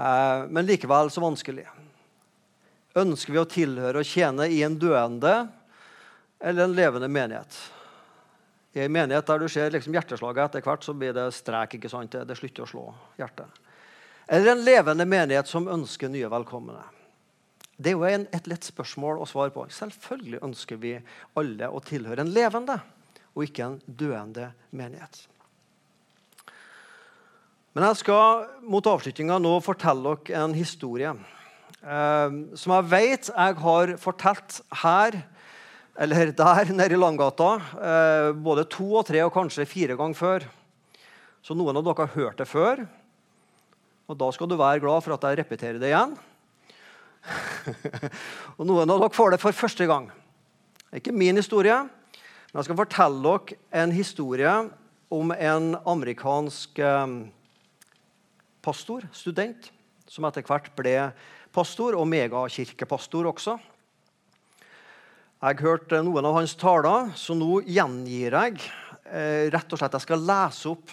Eh, 0.02 0.48
men 0.50 0.66
likevel 0.66 1.12
så 1.14 1.22
vanskelig. 1.22 1.68
Ønsker 2.98 3.36
vi 3.36 3.42
å 3.42 3.50
tilhøre 3.50 4.02
og 4.02 4.08
tjene 4.08 4.48
i 4.50 4.64
en 4.66 4.80
døende 4.82 5.36
eller 6.42 6.66
en 6.66 6.74
levende 6.76 7.10
menighet? 7.12 7.58
I 8.74 8.86
en 8.86 8.96
menighet 8.96 9.28
der 9.28 9.44
du 9.44 9.50
ser 9.52 9.70
liksom 9.74 9.94
hjerteslaget 9.94 10.48
etter 10.48 10.66
hvert, 10.66 10.88
så 10.88 10.96
blir 10.98 11.14
det 11.14 11.28
strek. 11.36 11.76
ikke 11.78 11.92
sant? 11.92 12.16
Det 12.16 12.38
slutter 12.40 12.66
å 12.66 12.72
slå 12.72 12.86
hjertet. 13.20 13.62
Eller 14.32 14.56
en 14.56 14.64
levende 14.66 15.06
menighet 15.06 15.48
som 15.48 15.68
ønsker 15.70 16.10
nye 16.10 16.30
velkomne? 16.32 16.80
Det 17.78 17.92
er 17.92 17.98
jo 17.98 18.08
en, 18.08 18.26
et 18.34 18.50
lett 18.50 18.66
spørsmål 18.66 19.22
å 19.22 19.28
svare 19.30 19.54
på. 19.54 19.68
Selvfølgelig 19.70 20.42
ønsker 20.50 20.82
vi 20.82 20.96
alle 21.38 21.70
å 21.70 21.84
tilhøre 21.84 22.26
en 22.26 22.34
levende 22.34 22.80
og 23.36 23.46
ikke 23.46 23.68
en 23.68 23.78
døende 23.86 24.52
menighet. 24.72 25.26
Men 27.72 27.88
jeg 27.88 28.02
skal 28.02 28.48
mot 28.68 28.88
avslutninga 28.92 29.38
nå 29.40 29.54
fortelle 29.64 30.18
dere 30.26 30.42
en 30.44 30.56
historie 30.58 31.14
eh, 31.14 32.34
som 32.60 32.74
jeg 32.76 32.90
vet 32.92 33.30
jeg 33.32 33.60
har 33.64 33.94
fortalt 34.02 34.60
her 34.82 35.22
eller 36.02 36.34
der 36.36 36.72
nede 36.74 36.96
i 36.96 37.00
Langgata 37.00 37.52
eh, 37.76 38.32
både 38.36 38.68
to 38.72 38.90
og 39.00 39.06
tre 39.08 39.24
og 39.24 39.34
kanskje 39.36 39.68
fire 39.70 39.96
ganger 40.00 40.18
før. 40.18 40.48
Så 41.44 41.56
noen 41.58 41.78
av 41.78 41.86
dere 41.86 42.06
har 42.06 42.16
hørt 42.16 42.42
det 42.42 42.48
før. 42.50 42.84
Og 44.12 44.18
da 44.20 44.28
skal 44.36 44.50
du 44.50 44.58
være 44.60 44.84
glad 44.84 45.04
for 45.06 45.16
at 45.16 45.26
jeg 45.28 45.40
repeterer 45.40 45.80
det 45.80 45.92
igjen. 45.92 46.16
og 48.58 48.66
noen 48.68 48.90
av 48.90 49.04
dere 49.04 49.16
får 49.16 49.36
det 49.36 49.42
for 49.44 49.56
første 49.56 49.88
gang. 49.88 50.10
Det 50.10 51.00
er 51.00 51.04
ikke 51.04 51.16
min 51.16 51.40
historie, 51.40 51.78
jeg 52.52 52.68
skal 52.68 52.80
fortelle 52.82 53.22
dere 53.24 53.58
en 53.80 53.94
historie 53.96 54.54
om 55.12 55.32
en 55.32 55.76
amerikansk 55.88 56.82
eh, 56.84 57.14
pastor, 58.64 59.06
student, 59.16 59.70
som 60.04 60.28
etter 60.28 60.44
hvert 60.44 60.68
ble 60.76 60.96
pastor, 61.56 61.96
og 61.96 62.10
megakirkepastor 62.12 63.30
også. 63.32 63.56
Jeg 65.42 65.62
hørte 65.64 66.04
noen 66.04 66.28
av 66.28 66.36
hans 66.42 66.58
taler, 66.60 67.14
så 67.16 67.36
nå 67.40 67.62
gjengir 67.64 68.36
jeg 68.36 68.60
eh, 69.08 69.48
rett 69.52 69.72
og 69.72 69.80
slett 69.80 69.96
Jeg 69.96 70.06
skal 70.10 70.28
lese 70.28 70.76
opp 70.76 70.92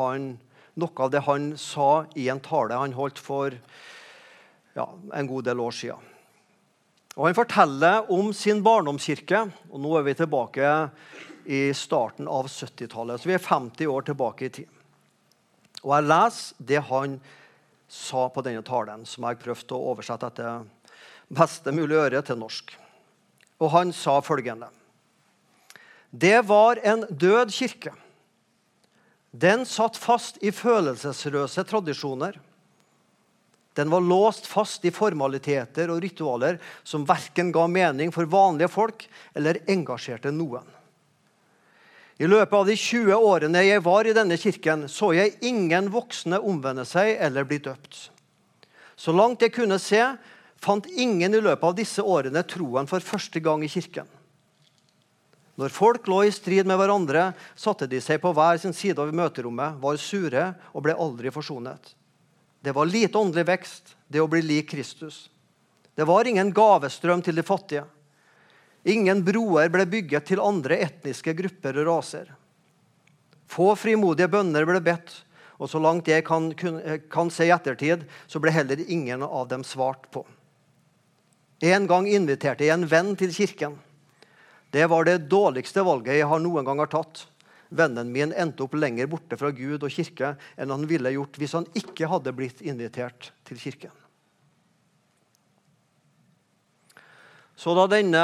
han, 0.00 0.32
noe 0.80 1.04
av 1.04 1.12
det 1.12 1.22
han 1.28 1.52
sa 1.60 2.06
i 2.16 2.30
en 2.32 2.40
tale 2.40 2.80
han 2.80 2.96
holdt 2.96 3.20
for 3.20 3.52
ja, 4.74 4.88
en 4.88 5.28
god 5.28 5.52
del 5.52 5.60
år 5.60 5.76
siden. 5.84 6.13
Og 7.14 7.28
Han 7.28 7.36
forteller 7.36 8.10
om 8.10 8.32
sin 8.34 8.62
barndomskirke. 8.62 9.44
og 9.70 9.80
Nå 9.80 9.92
er 9.98 10.02
vi 10.02 10.14
tilbake 10.18 10.70
i 11.46 11.72
starten 11.74 12.26
av 12.26 12.48
70-tallet. 12.50 13.20
Så 13.20 13.28
vi 13.30 13.36
er 13.36 13.42
50 13.42 13.86
år 13.86 14.06
tilbake 14.08 14.46
i 14.46 14.54
tid. 14.60 14.68
Og 15.84 15.94
Jeg 15.94 16.08
leser 16.08 16.54
det 16.58 16.80
han 16.90 17.18
sa 17.88 18.28
på 18.28 18.42
denne 18.42 18.64
talen, 18.66 19.04
som 19.06 19.26
jeg 19.28 19.38
prøvde 19.38 19.76
å 19.76 19.92
oversette 19.92 20.26
etter 20.26 20.64
beste 21.30 21.72
mulig 21.72 22.00
øre 22.00 22.22
til 22.26 22.40
norsk. 22.40 22.72
Og 23.62 23.70
han 23.70 23.92
sa 23.94 24.18
følgende 24.20 24.70
Det 26.10 26.40
var 26.48 26.80
en 26.82 27.06
død 27.10 27.52
kirke. 27.54 27.92
Den 29.30 29.64
satt 29.66 29.96
fast 29.98 30.38
i 30.42 30.50
følelsesløse 30.54 31.64
tradisjoner. 31.66 32.38
Den 33.74 33.90
var 33.90 34.00
låst 34.00 34.46
fast 34.46 34.84
i 34.86 34.92
formaliteter 34.94 35.90
og 35.90 35.98
ritualer 36.04 36.60
som 36.86 37.06
verken 37.06 37.50
ga 37.54 37.66
mening 37.66 38.12
for 38.14 38.28
vanlige 38.30 38.70
folk 38.70 39.06
eller 39.34 39.58
engasjerte 39.70 40.30
noen. 40.30 40.66
I 42.22 42.28
løpet 42.30 42.54
av 42.54 42.68
de 42.68 42.76
20 42.78 43.16
årene 43.18 43.64
jeg 43.66 43.82
var 43.82 44.06
i 44.06 44.14
denne 44.14 44.38
kirken, 44.38 44.86
så 44.86 45.10
jeg 45.16 45.34
ingen 45.42 45.90
voksne 45.90 46.38
omvende 46.38 46.84
seg 46.86 47.16
eller 47.18 47.46
bli 47.48 47.58
døpt. 47.64 48.10
Så 48.94 49.10
langt 49.10 49.42
jeg 49.42 49.50
kunne 49.56 49.80
se, 49.82 49.98
fant 50.62 50.86
ingen 50.86 51.34
i 51.34 51.42
løpet 51.42 51.66
av 51.66 51.74
disse 51.74 52.02
årene 52.02 52.44
troen 52.46 52.86
for 52.86 53.02
første 53.02 53.42
gang 53.42 53.66
i 53.66 53.72
kirken. 53.72 54.06
Når 55.58 55.74
folk 55.74 56.06
lå 56.10 56.22
i 56.26 56.32
strid 56.34 56.66
med 56.66 56.78
hverandre, 56.78 57.32
satte 57.58 57.90
de 57.90 57.98
seg 58.02 58.22
på 58.22 58.30
hver 58.34 58.62
sin 58.62 58.74
side 58.74 59.02
av 59.02 59.10
møterommet, 59.14 59.82
var 59.82 59.98
sure 59.98 60.48
og 60.70 60.86
ble 60.86 60.94
aldri 60.94 61.34
forsonet. 61.34 61.94
Det 62.64 62.72
var 62.72 62.88
lite 62.88 63.18
åndelig 63.18 63.44
vekst, 63.44 63.90
det 64.08 64.22
å 64.24 64.28
bli 64.30 64.40
lik 64.40 64.70
Kristus. 64.70 65.26
Det 65.94 66.06
var 66.08 66.24
ingen 66.24 66.48
gavestrøm 66.54 67.20
til 67.22 67.36
de 67.36 67.42
fattige. 67.44 67.82
Ingen 68.88 69.20
broer 69.24 69.68
ble 69.68 69.84
bygget 69.84 70.30
til 70.30 70.40
andre 70.40 70.78
etniske 70.86 71.34
grupper 71.36 71.76
og 71.82 71.90
raser. 71.90 72.30
Få 73.52 73.74
frimodige 73.76 74.30
bønner 74.32 74.64
ble 74.64 74.80
bedt, 74.80 75.12
og 75.60 75.68
så 75.68 75.82
langt 75.82 76.08
jeg 76.08 76.24
kan, 76.24 76.48
kan 77.12 77.32
se 77.32 77.50
i 77.50 77.52
ettertid, 77.52 78.08
så 78.24 78.40
ble 78.40 78.54
heller 78.56 78.80
ingen 78.88 79.26
av 79.28 79.44
dem 79.52 79.60
svart 79.60 80.08
på. 80.08 80.24
En 81.60 81.84
gang 81.90 82.08
inviterte 82.08 82.64
jeg 82.64 82.78
en 82.78 82.88
venn 82.88 83.12
til 83.12 83.36
kirken. 83.36 83.76
Det 84.72 84.88
var 84.88 85.04
det 85.04 85.26
dårligste 85.28 85.84
valget 85.84 86.22
jeg 86.22 86.44
noen 86.48 86.64
gang 86.64 86.80
har 86.80 86.92
tatt. 86.96 87.26
Vennen 87.74 88.12
min 88.14 88.32
endte 88.38 88.62
opp 88.62 88.76
lenger 88.78 89.08
borte 89.10 89.38
fra 89.38 89.50
Gud 89.54 89.82
og 89.82 89.90
kirke 89.90 90.34
enn 90.54 90.70
han 90.70 90.86
ville 90.86 91.10
gjort 91.16 91.38
hvis 91.40 91.56
han 91.58 91.66
ikke 91.74 92.08
hadde 92.10 92.34
blitt 92.36 92.62
invitert 92.62 93.32
til 93.48 93.58
kirken. 93.58 93.94
Så 97.58 97.74
da 97.74 97.86
denne 97.90 98.22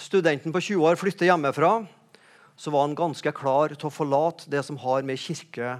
studenten 0.00 0.52
på 0.52 0.62
20 0.62 0.88
år 0.88 0.98
flyttet 1.00 1.28
hjemmefra, 1.28 1.80
så 2.56 2.72
var 2.72 2.86
han 2.86 2.96
ganske 2.96 3.32
klar 3.36 3.72
til 3.74 3.88
å 3.88 3.92
forlate 3.92 4.48
det 4.52 4.62
som 4.64 4.78
har 4.80 5.04
med 5.04 5.20
kirke 5.20 5.76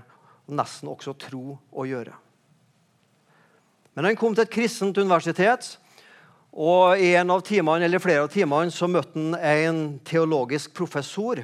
og 0.46 0.54
nesten 0.60 0.92
også 0.92 1.16
tro 1.20 1.56
å 1.72 1.88
gjøre. 1.88 2.14
Men 3.96 4.10
han 4.10 4.18
kom 4.20 4.36
til 4.36 4.44
et 4.44 4.52
kristent 4.52 4.98
universitet, 5.00 5.76
og 6.52 7.00
i 7.00 7.14
en 7.16 7.32
av 7.32 7.42
timene, 7.44 7.84
eller 7.84 8.00
flere 8.00 8.24
av 8.24 8.32
timene 8.32 8.72
så 8.72 8.88
møtte 8.88 9.16
han 9.16 9.36
en 9.36 9.80
teologisk 10.04 10.72
professor 10.76 11.42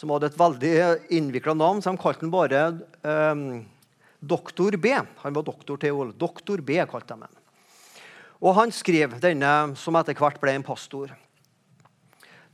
som 0.00 0.14
hadde 0.14 0.30
et 0.30 0.38
veldig 0.40 0.74
innvikla 1.12 1.52
navn, 1.52 1.82
så 1.84 1.92
de 1.92 2.00
kalte 2.00 2.24
han 2.24 2.32
bare 2.32 2.60
um, 3.04 3.42
Doktor 4.20 4.76
B. 4.80 4.94
Han 5.24 5.36
var 5.36 5.44
doktor 5.44 5.80
teol. 5.80 6.12
Doktor 6.16 6.60
B 6.64 6.76
kalte 6.88 7.16
de 7.16 7.26
ham. 7.26 7.40
Og 8.40 8.54
han 8.56 8.72
skrev 8.72 9.18
denne 9.20 9.50
som 9.76 9.96
etter 10.00 10.16
hvert 10.16 10.40
ble 10.40 10.54
en 10.56 10.64
pastor. 10.64 11.12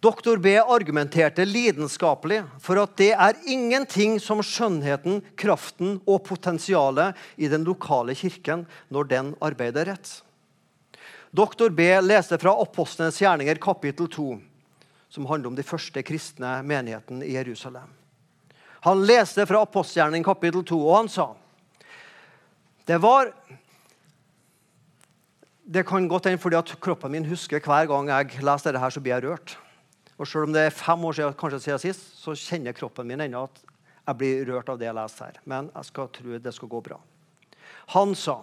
Doktor 0.03 0.39
B 0.43 0.57
argumenterte 0.59 1.47
lidenskapelig 1.47 2.41
for 2.63 2.79
at 2.83 2.95
det 2.99 3.13
er 3.15 3.39
ingenting 3.51 4.19
som 4.23 4.43
skjønnheten, 4.45 5.23
kraften 5.39 5.97
og 6.05 6.25
potensialet 6.27 7.19
i 7.39 7.51
den 7.51 7.67
lokale 7.67 8.15
kirken 8.19 8.67
når 8.91 9.11
den 9.11 9.33
arbeider 9.43 9.91
rett. 9.91 10.19
Doktor 11.35 11.71
B 11.75 11.89
leste 12.03 12.39
fra 12.43 12.55
Apostlenes 12.63 13.19
gjerninger 13.23 13.59
kapittel 13.63 14.11
2 14.11 14.29
som 15.17 15.27
handler 15.27 15.49
om 15.49 15.57
de 15.57 15.65
første 15.65 16.03
kristne 16.05 16.59
menigheten 16.69 17.23
i 17.25 17.33
Jerusalem. 17.39 17.89
Han 18.85 19.05
leste 19.09 19.47
fra 19.49 19.63
apostelgjerningen 19.65 20.27
kapittel 20.27 20.65
2, 20.69 20.77
og 20.77 20.97
han 20.99 21.09
sa 21.09 21.31
Det 22.87 22.99
var 23.03 23.33
Det 25.65 25.87
kan 25.89 26.09
godt 26.09 26.29
hende 26.29 26.39
fordi 26.39 26.57
at 26.57 26.75
kroppen 26.81 27.11
min 27.11 27.25
husker 27.27 27.65
hver 27.65 27.89
gang 27.91 28.09
jeg 28.13 28.45
leser 28.45 28.77
dette, 28.77 28.91
så 28.91 29.01
blir 29.01 29.17
jeg 29.17 29.25
rørt. 29.25 29.57
Og 30.19 30.29
Selv 30.29 30.47
om 30.47 30.53
det 30.53 30.67
er 30.67 30.71
fem 30.71 31.05
år 31.05 31.13
siden, 31.13 31.35
kanskje 31.35 31.61
siden 31.61 31.79
sist, 31.79 32.05
så 32.21 32.37
kjenner 32.37 32.73
kroppen 32.73 33.09
min 33.09 33.21
ennå 33.21 33.43
at 33.49 33.65
jeg 34.07 34.17
blir 34.21 34.45
rørt 34.53 34.69
av 34.69 34.79
det 34.79 34.87
jeg 34.87 34.95
leser 34.95 35.25
her. 35.25 35.41
Men 35.45 35.71
jeg 35.75 35.85
skal 35.89 36.13
tro 36.13 36.39
det 36.39 36.55
skal 36.55 36.69
gå 36.69 36.81
bra. 36.81 37.01
Han 37.97 38.15
sa 38.15 38.43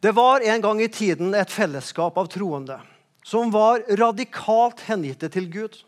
det 0.00 0.12
var 0.12 0.40
en 0.40 0.60
gang 0.60 0.80
i 0.82 0.88
tiden 0.88 1.34
et 1.34 1.50
fellesskap 1.50 2.18
av 2.20 2.28
troende 2.30 2.78
som 3.26 3.50
var 3.50 3.82
radikalt 3.98 4.84
hengitte 4.86 5.26
til 5.34 5.48
Gud. 5.50 5.80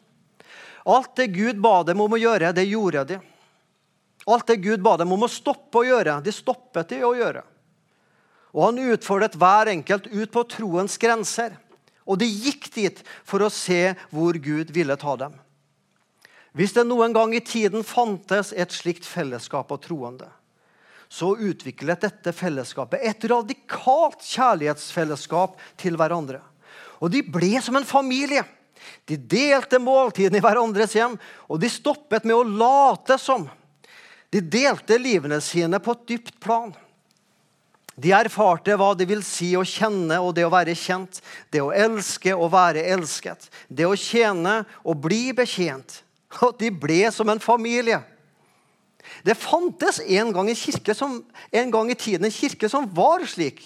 Alt 0.88 1.12
det 1.20 1.28
Gud 1.36 1.60
ba 1.62 1.84
dem 1.86 2.00
om 2.02 2.16
å 2.16 2.18
gjøre, 2.18 2.50
det 2.56 2.64
gjorde 2.66 3.04
de. 3.12 3.18
Alt 4.26 4.48
det 4.50 4.56
Gud 4.64 4.82
ba 4.82 4.96
dem 4.98 5.12
om 5.14 5.22
å 5.22 5.30
stoppe 5.30 5.78
å 5.78 5.86
gjøre, 5.86 6.16
de 6.24 6.34
stoppet 6.34 6.90
de 6.90 6.98
å 7.06 7.14
gjøre. 7.14 7.44
Og 8.56 8.64
Han 8.64 8.82
utfordret 8.90 9.36
hver 9.38 9.70
enkelt 9.70 10.08
ut 10.10 10.32
på 10.34 10.44
troens 10.50 10.98
grenser. 10.98 11.54
Og 12.08 12.18
de 12.18 12.26
gikk 12.26 12.72
dit 12.74 13.04
for 13.22 13.44
å 13.44 13.52
se 13.52 13.92
hvor 14.10 14.34
Gud 14.42 14.72
ville 14.74 14.96
ta 14.98 15.14
dem. 15.20 15.36
Hvis 16.58 16.74
det 16.74 16.88
noen 16.88 17.14
gang 17.14 17.36
i 17.36 17.44
tiden 17.44 17.84
fantes 17.86 18.50
et 18.56 18.74
slikt 18.74 19.06
fellesskap 19.06 19.70
av 19.70 19.84
troende, 19.84 20.26
så 21.08 21.36
utviklet 21.38 22.02
dette 22.02 22.34
fellesskapet 22.34 23.04
et 23.04 23.30
radikalt 23.30 24.24
kjærlighetsfellesskap 24.26 25.60
til 25.78 25.94
hverandre. 26.00 26.42
Og 26.98 27.12
de 27.12 27.22
ble 27.22 27.60
som 27.62 27.76
en 27.78 27.86
familie. 27.86 28.44
De 29.08 29.16
delte 29.16 29.80
måltidene 29.82 30.40
i 30.40 30.44
hverandres 30.44 30.94
hjem, 30.96 31.16
og 31.48 31.60
de 31.60 31.70
stoppet 31.70 32.26
med 32.28 32.36
å 32.36 32.44
late 32.46 33.18
som. 33.20 33.46
De 34.30 34.42
delte 34.44 34.98
livene 35.00 35.40
sine 35.42 35.80
på 35.80 35.94
et 35.94 36.04
dypt 36.12 36.36
plan. 36.42 36.70
De 37.98 38.12
erfarte 38.14 38.76
hva 38.78 38.92
det 38.94 39.08
vil 39.10 39.24
si 39.26 39.50
å 39.58 39.64
kjenne 39.66 40.20
og 40.22 40.30
det 40.36 40.44
å 40.46 40.52
være 40.52 40.76
kjent, 40.78 41.18
det 41.50 41.64
å 41.64 41.72
elske 41.74 42.34
og 42.36 42.52
være 42.52 42.84
elsket, 42.94 43.48
det 43.66 43.88
å 43.88 43.96
tjene 43.98 44.60
og 44.84 45.00
bli 45.08 45.32
betjent. 45.34 46.02
Og 46.44 46.54
de 46.60 46.70
ble 46.70 47.08
som 47.10 47.28
en 47.32 47.42
familie. 47.42 47.98
Det 49.24 49.34
fantes 49.40 49.98
en 50.04 50.30
gang, 50.36 50.52
som, 50.94 51.18
en 51.50 51.74
gang 51.74 51.90
i 51.90 51.98
tiden 51.98 52.28
en 52.28 52.34
kirke 52.34 52.68
som 52.70 52.86
var 52.94 53.24
slik. 53.26 53.64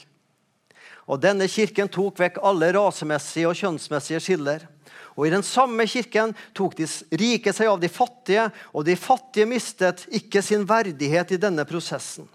Og 1.10 1.20
Denne 1.22 1.48
kirken 1.50 1.90
tok 1.90 2.20
vekk 2.20 2.38
alle 2.46 2.70
rasemessige 2.76 3.48
og 3.50 3.58
kjønnsmessige 3.58 4.20
skiller. 4.22 4.68
Og 5.16 5.26
I 5.26 5.32
den 5.34 5.44
samme 5.44 5.84
kirken 5.90 6.32
tok 6.56 6.76
de 6.78 6.86
rike 7.20 7.52
seg 7.52 7.68
av 7.68 7.80
de 7.82 7.90
fattige, 7.92 8.46
og 8.72 8.86
de 8.88 8.96
fattige 8.96 9.48
mistet 9.48 10.06
ikke 10.14 10.40
sin 10.44 10.64
verdighet 10.68 11.34
i 11.34 11.40
denne 11.42 11.66
prosessen. 11.68 12.28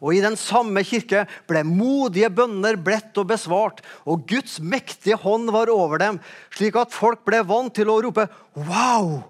Og 0.00 0.16
i 0.16 0.22
den 0.24 0.36
samme 0.40 0.80
kirke 0.86 1.26
ble 1.48 1.60
modige 1.68 2.30
bønner 2.32 2.78
bledt 2.80 3.18
og 3.20 3.28
besvart, 3.34 3.82
og 4.08 4.24
Guds 4.30 4.56
mektige 4.64 5.18
hånd 5.20 5.52
var 5.52 5.68
over 5.72 6.00
dem, 6.00 6.20
slik 6.56 6.78
at 6.80 6.96
folk 6.96 7.20
ble 7.28 7.42
vant 7.44 7.74
til 7.76 7.92
å 7.92 8.00
rope 8.00 8.24
'wow', 8.56 9.20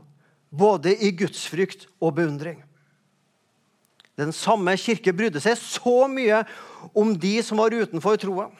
både 0.51 0.95
i 0.95 1.11
gudsfrykt 1.11 1.89
og 2.01 2.15
beundring. 2.15 2.63
Den 4.15 4.33
samme 4.33 4.77
kirke 4.77 5.13
brydde 5.17 5.41
seg 5.43 5.59
så 5.59 6.07
mye 6.11 6.45
om 6.93 7.13
de 7.19 7.39
som 7.43 7.61
var 7.61 7.75
utenfor 7.75 8.19
troen, 8.21 8.53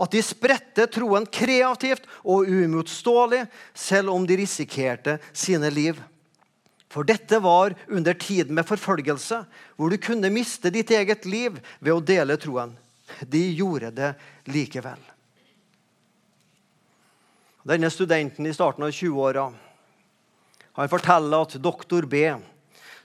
at 0.00 0.14
de 0.14 0.22
spredte 0.24 0.86
troen 0.88 1.26
kreativt 1.28 2.06
og 2.24 2.48
uimotståelig, 2.48 3.44
selv 3.76 4.14
om 4.14 4.24
de 4.26 4.38
risikerte 4.40 5.18
sine 5.32 5.68
liv. 5.72 5.98
For 6.90 7.06
dette 7.06 7.38
var 7.38 7.76
under 7.86 8.16
tiden 8.18 8.56
med 8.56 8.66
forfølgelse, 8.66 9.44
hvor 9.76 9.92
du 9.92 9.98
kunne 10.00 10.32
miste 10.32 10.72
ditt 10.74 10.90
eget 10.90 11.28
liv 11.28 11.60
ved 11.78 11.92
å 11.94 12.02
dele 12.02 12.38
troen. 12.40 12.72
De 13.28 13.42
gjorde 13.54 13.92
det 13.94 14.14
likevel. 14.50 14.98
Denne 17.68 17.90
studenten 17.92 18.48
i 18.48 18.54
starten 18.56 18.86
av 18.86 18.94
20-åra 18.96 19.50
forteller 20.88 21.44
at 21.44 21.58
doktor 21.60 22.06
B 22.08 22.24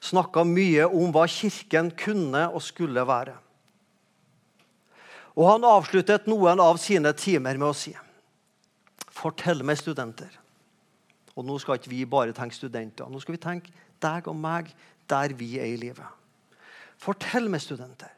snakka 0.06 0.46
mye 0.48 0.86
om 0.88 1.12
hva 1.14 1.26
Kirken 1.28 1.92
kunne 1.98 2.48
og 2.54 2.64
skulle 2.64 3.04
være. 3.06 3.36
Og 5.36 5.50
Han 5.50 5.68
avsluttet 5.68 6.30
noen 6.32 6.62
av 6.64 6.80
sine 6.82 7.12
timer 7.18 7.60
med 7.60 7.70
å 7.70 7.78
si 7.78 7.94
Fortell 9.16 9.64
meg, 9.64 9.80
studenter. 9.80 10.32
Og 11.36 11.46
nå 11.48 11.56
skal 11.60 11.80
ikke 11.80 11.92
vi 11.92 12.02
bare 12.08 12.36
tenke 12.36 12.56
studenter. 12.56 13.08
Nå 13.08 13.22
skal 13.24 13.38
vi 13.38 13.42
tenke 13.42 13.72
deg 14.04 14.28
og 14.28 14.36
meg 14.36 14.68
der 15.08 15.32
vi 15.40 15.56
er 15.56 15.70
i 15.72 15.80
livet. 15.80 16.06
Fortell 17.00 17.48
meg, 17.52 17.64
studenter. 17.64 18.12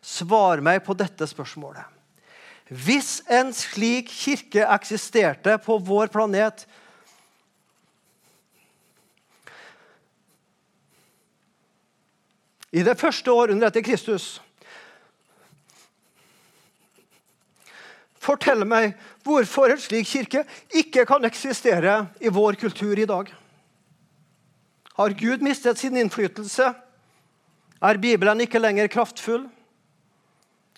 Svar 0.00 0.62
meg 0.64 0.80
på 0.86 0.96
dette 0.96 1.28
spørsmålet. 1.28 1.84
Hvis 2.68 3.22
en 3.32 3.52
slik 3.56 4.10
kirke 4.12 4.64
eksisterte 4.64 5.56
på 5.64 5.78
vår 5.84 6.10
planet 6.12 6.66
I 12.68 12.84
det 12.84 12.98
første 13.00 13.32
århundret 13.32 13.70
etter 13.70 13.84
Kristus 13.86 14.34
Fortell 18.28 18.66
meg 18.68 18.92
hvorfor 19.24 19.72
en 19.72 19.80
slik 19.80 20.10
kirke 20.10 20.44
ikke 20.76 21.06
kan 21.08 21.24
eksistere 21.24 22.02
i 22.20 22.28
vår 22.28 22.58
kultur 22.60 22.98
i 23.00 23.08
dag. 23.08 23.30
Har 24.98 25.14
Gud 25.16 25.44
mistet 25.46 25.78
sin 25.80 25.96
innflytelse? 25.96 26.74
Er 27.80 28.00
Bibelen 28.02 28.42
ikke 28.44 28.60
lenger 28.60 28.90
kraftfull? 28.92 29.46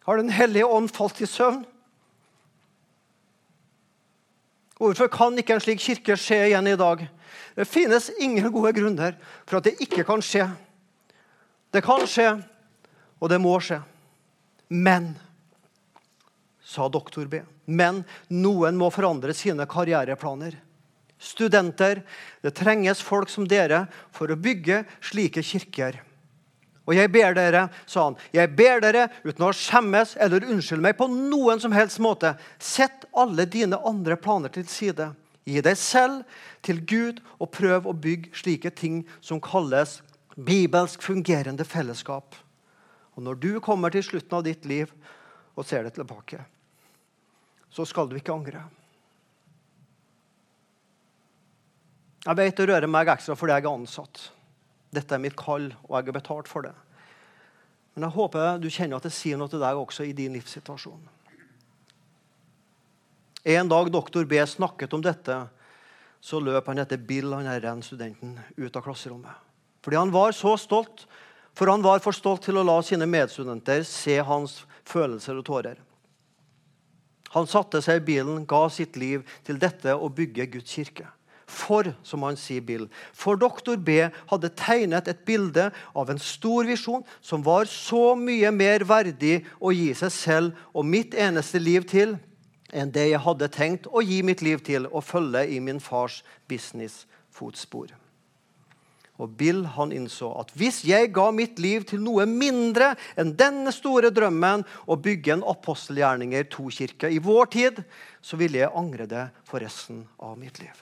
Har 0.07 0.17
Den 0.17 0.31
hellige 0.31 0.67
ånd 0.67 0.89
falt 0.95 1.21
i 1.21 1.27
søvn? 1.27 1.65
Hvorfor 4.81 5.11
kan 5.13 5.39
ikke 5.39 5.55
en 5.55 5.61
slik 5.61 5.81
kirke 5.81 6.17
skje 6.17 6.47
igjen 6.47 6.69
i 6.71 6.77
dag? 6.77 7.03
Det 7.57 7.67
finnes 7.69 8.11
ingen 8.21 8.53
gode 8.53 8.73
grunner 8.73 9.17
for 9.47 9.59
at 9.59 9.67
det 9.67 9.81
ikke 9.81 10.05
kan 10.09 10.23
skje. 10.25 10.47
Det 11.73 11.83
kan 11.85 12.07
skje, 12.09 12.31
og 13.21 13.29
det 13.29 13.41
må 13.41 13.59
skje. 13.61 13.81
Men, 14.69 15.13
sa 16.71 16.87
doktor 16.89 17.27
B, 17.27 17.43
men 17.67 18.05
noen 18.31 18.79
må 18.79 18.93
forandre 18.95 19.35
sine 19.35 19.67
karriereplaner 19.71 20.55
studenter. 21.21 22.03
Det 22.41 22.51
trenges 22.51 23.03
folk 23.03 23.31
som 23.31 23.49
dere 23.49 23.85
for 24.17 24.31
å 24.33 24.39
bygge 24.41 24.85
slike 25.05 25.45
kirker. 25.45 26.01
Og 26.89 26.97
jeg 26.97 27.11
ber 27.13 27.37
dere, 27.37 27.67
sa 27.87 28.09
han, 28.09 28.17
jeg 28.35 28.51
ber 28.57 28.81
dere 28.83 29.07
uten 29.23 29.45
å 29.47 29.53
skjemmes 29.55 30.17
eller 30.19 30.47
unnskylde 30.49 30.83
meg 30.89 30.97
på 30.99 31.07
noen 31.13 31.61
som 31.63 31.75
helst 31.77 32.01
måte. 32.03 32.33
Sett 32.59 33.05
alle 33.13 33.47
dine 33.47 33.79
andre 33.87 34.17
planer 34.19 34.51
til 34.55 34.67
side. 34.67 35.13
Gi 35.47 35.63
deg 35.65 35.79
selv 35.79 36.25
til 36.67 36.81
Gud 36.83 37.21
og 37.39 37.53
prøv 37.55 37.87
å 37.87 37.95
bygge 37.97 38.33
slike 38.41 38.73
ting 38.75 39.03
som 39.21 39.43
kalles 39.45 40.01
bibelsk 40.35 41.05
fungerende 41.05 41.67
fellesskap. 41.69 42.35
Og 43.15 43.23
Når 43.23 43.39
du 43.39 43.53
kommer 43.61 43.93
til 43.93 44.03
slutten 44.07 44.41
av 44.41 44.47
ditt 44.47 44.65
liv 44.65 44.91
og 45.55 45.67
ser 45.69 45.85
det 45.85 45.95
tilbake, 45.99 46.41
så 47.71 47.87
skal 47.87 48.11
du 48.11 48.17
ikke 48.19 48.35
angre. 48.35 48.65
Jeg 52.27 52.37
vet 52.37 52.59
det 52.59 52.69
rører 52.69 52.91
meg 52.91 53.09
ekstra 53.09 53.37
fordi 53.39 53.55
jeg 53.57 53.65
er 53.65 53.73
ansatt. 53.73 54.27
Dette 54.93 55.15
er 55.15 55.23
mitt 55.23 55.39
kall, 55.39 55.71
og 55.87 55.95
jeg 55.97 56.11
er 56.11 56.17
betalt 56.19 56.51
for 56.51 56.67
det. 56.67 56.75
Men 57.95 58.07
jeg 58.07 58.17
håper 58.17 58.59
du 58.61 58.69
kjenner 58.71 58.99
at 58.99 59.07
det 59.07 59.15
sier 59.15 59.39
noe 59.39 59.51
til 59.51 59.63
deg 59.63 59.79
også 59.79 60.05
i 60.07 60.15
din 60.17 60.35
livssituasjon. 60.37 61.01
En 63.51 63.71
dag 63.71 63.89
doktor 63.89 64.27
B 64.29 64.37
snakket 64.45 64.93
om 64.93 65.03
dette, 65.05 65.37
så 66.21 66.41
løp 66.45 66.67
han 66.69 66.83
etter 66.83 67.01
Bill, 67.01 67.33
han 67.33 67.49
herre 67.49 67.73
studenten, 67.83 68.35
ut 68.59 68.77
av 68.77 68.85
klasserommet. 68.85 69.33
Fordi 69.81 69.97
han 69.97 70.13
var 70.13 70.35
så 70.37 70.59
stolt, 70.61 71.07
for 71.57 71.73
han 71.73 71.83
var 71.83 72.03
for 72.05 72.13
stolt 72.13 72.45
til 72.45 72.61
å 72.61 72.67
la 72.67 72.77
sine 72.85 73.09
medstudenter 73.09 73.81
se 73.89 74.19
hans 74.21 74.59
følelser 74.85 75.41
og 75.41 75.47
tårer. 75.49 75.81
Han 77.35 77.47
satte 77.47 77.83
seg 77.85 78.01
i 78.01 78.07
bilen, 78.13 78.45
ga 78.49 78.67
sitt 78.73 78.99
liv 78.99 79.25
til 79.47 79.59
dette 79.63 79.95
å 79.95 80.11
bygge 80.11 80.49
Guds 80.57 80.75
kirke. 80.75 81.07
For, 81.51 81.89
som 82.07 82.23
han 82.23 82.37
sier 82.39 82.63
Bill, 82.63 82.85
for 83.11 83.39
doktor 83.39 83.79
B 83.83 83.97
hadde 84.31 84.53
tegnet 84.55 85.09
et 85.11 85.25
bilde 85.27 85.67
av 85.99 86.13
en 86.13 86.21
stor 86.23 86.69
visjon 86.69 87.03
som 87.19 87.43
var 87.43 87.67
så 87.67 88.15
mye 88.19 88.53
mer 88.55 88.87
verdig 88.87 89.41
å 89.59 89.73
gi 89.75 89.91
seg 89.99 90.15
selv 90.15 90.61
og 90.71 90.87
mitt 90.87 91.17
eneste 91.19 91.59
liv 91.59 91.89
til 91.91 92.15
enn 92.71 92.93
det 92.95 93.09
jeg 93.11 93.25
hadde 93.25 93.51
tenkt 93.51 93.89
å 93.91 94.03
gi 94.05 94.21
mitt 94.23 94.45
liv 94.47 94.63
til 94.63 94.87
å 94.87 95.03
følge 95.03 95.43
i 95.51 95.59
min 95.59 95.83
fars 95.83 96.21
business-fotspor. 96.51 97.91
Og 99.21 99.33
Bill 99.37 99.65
han 99.77 99.93
innså 99.93 100.31
at 100.41 100.53
hvis 100.57 100.81
jeg 100.89 101.11
ga 101.13 101.27
mitt 101.35 101.61
liv 101.61 101.85
til 101.89 102.01
noe 102.01 102.25
mindre 102.29 102.95
enn 103.21 103.35
denne 103.37 103.73
store 103.75 104.13
drømmen 104.15 104.65
å 104.89 104.97
bygge 104.97 105.37
en 105.37 105.45
apostelgjerninger 105.53 106.49
to-kirke 106.53 107.11
i 107.13 107.21
vår 107.21 107.51
tid, 107.53 107.83
så 108.25 108.41
ville 108.41 108.63
jeg 108.63 108.73
angre 108.77 109.09
det 109.11 109.27
for 109.45 109.61
resten 109.61 110.07
av 110.25 110.39
mitt 110.41 110.63
liv. 110.63 110.73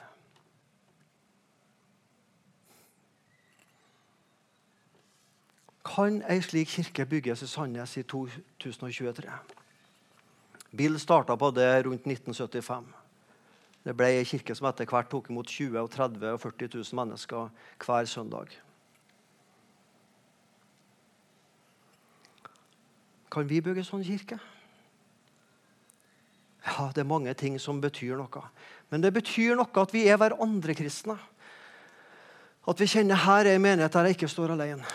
Kan 5.89 6.21
ei 6.29 6.39
slik 6.45 6.69
kirke 6.69 7.07
bygges 7.09 7.43
i 7.43 7.49
Sandnes 7.49 7.97
i 7.97 8.05
2023? 8.05 9.31
Bill 10.71 10.99
starta 11.01 11.35
på 11.39 11.49
det 11.51 11.71
rundt 11.87 12.05
1975. 12.05 12.98
Det 13.83 13.95
ble 13.95 14.09
ei 14.19 14.25
kirke 14.27 14.55
som 14.55 14.67
etter 14.67 14.87
hvert 14.89 15.07
tok 15.11 15.29
imot 15.31 15.47
20 15.47 15.79
og 15.79 15.91
30 15.93 16.33
og 16.33 16.41
40 16.43 16.73
000 16.75 16.99
mennesker 16.99 17.49
hver 17.85 18.09
søndag. 18.09 18.51
Kan 23.31 23.47
vi 23.47 23.61
bygge 23.61 23.85
sånn 23.85 24.03
kirke? 24.03 24.39
Ja, 26.65 26.91
Det 26.93 27.01
er 27.01 27.07
mange 27.07 27.33
ting 27.33 27.59
som 27.59 27.81
betyr 27.81 28.17
noe. 28.17 28.43
Men 28.89 29.01
det 29.01 29.13
betyr 29.13 29.55
noe 29.55 29.81
at 29.81 29.93
vi 29.93 30.07
er 30.09 30.17
hverandre 30.17 30.75
kristne. 30.75 31.15
At 32.67 32.79
vi 32.79 32.87
kjenner 32.89 33.15
her 33.15 33.45
er 33.45 33.55
en 33.55 33.63
menighet 33.63 33.93
der 33.93 34.09
jeg 34.09 34.17
ikke 34.17 34.27
står 34.29 34.53
alene. 34.53 34.85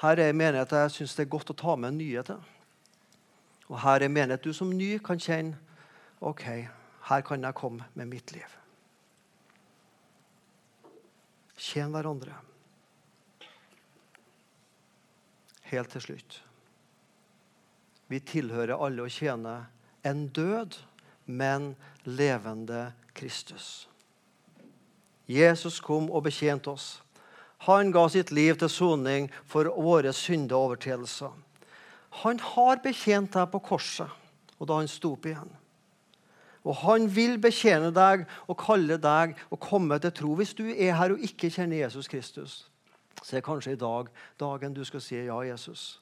Her 0.00 0.18
er 0.18 0.32
en 0.32 0.36
menighet 0.36 0.72
jeg 0.72 0.90
syns 0.96 1.14
det 1.14 1.26
er 1.26 1.32
godt 1.36 1.52
å 1.52 1.56
ta 1.56 1.76
med 1.76 1.94
nye 1.94 2.22
til. 2.26 2.40
Og 3.70 3.78
her 3.80 4.00
er 4.00 4.08
en 4.08 4.16
menighet 4.16 4.44
du 4.44 4.52
som 4.56 4.72
ny 4.72 4.96
kan 4.98 5.20
kjenne 5.20 5.69
OK, 6.20 6.44
her 7.08 7.22
kan 7.24 7.44
jeg 7.44 7.56
komme 7.56 7.86
med 7.96 8.08
mitt 8.10 8.32
liv. 8.32 8.56
Tjen 11.60 11.92
hverandre. 11.92 12.34
Helt 15.70 15.92
til 15.92 16.04
slutt. 16.04 16.40
Vi 18.10 18.18
tilhører 18.26 18.74
alle 18.74 19.04
å 19.04 19.12
tjene 19.12 19.54
en 20.04 20.26
død, 20.34 20.76
men 21.30 21.74
levende 22.04 22.90
Kristus. 23.14 23.86
Jesus 25.30 25.78
kom 25.80 26.08
og 26.10 26.24
betjente 26.26 26.72
oss. 26.72 26.88
Han 27.68 27.92
ga 27.94 28.06
sitt 28.10 28.32
liv 28.34 28.56
til 28.58 28.72
soning 28.72 29.28
for 29.46 29.68
våre 29.76 30.12
syndeovertredelser. 30.16 31.30
Han 32.24 32.40
har 32.42 32.80
betjent 32.82 33.36
deg 33.36 33.52
på 33.52 33.60
korset 33.62 34.10
og 34.58 34.68
da 34.68 34.80
han 34.80 34.90
sto 34.90 35.14
opp 35.14 35.28
igjen. 35.28 35.52
Og 36.64 36.76
han 36.82 37.06
vil 37.08 37.38
betjene 37.40 37.88
deg 37.94 38.26
og 38.46 38.58
kalle 38.60 38.98
deg 39.00 39.32
og 39.48 39.60
komme 39.62 39.96
til 40.02 40.12
tro. 40.12 40.34
Hvis 40.36 40.52
du 40.58 40.66
er 40.68 40.96
her 40.98 41.14
og 41.14 41.24
ikke 41.24 41.50
kjenner 41.52 41.80
Jesus 41.80 42.08
Kristus, 42.10 42.60
så 43.22 43.36
er 43.36 43.44
kanskje 43.44 43.74
i 43.74 43.80
dag 43.80 44.08
dagen 44.40 44.76
du 44.76 44.84
skal 44.84 45.02
si 45.04 45.16
ja, 45.16 45.38
Jesus. 45.44 46.00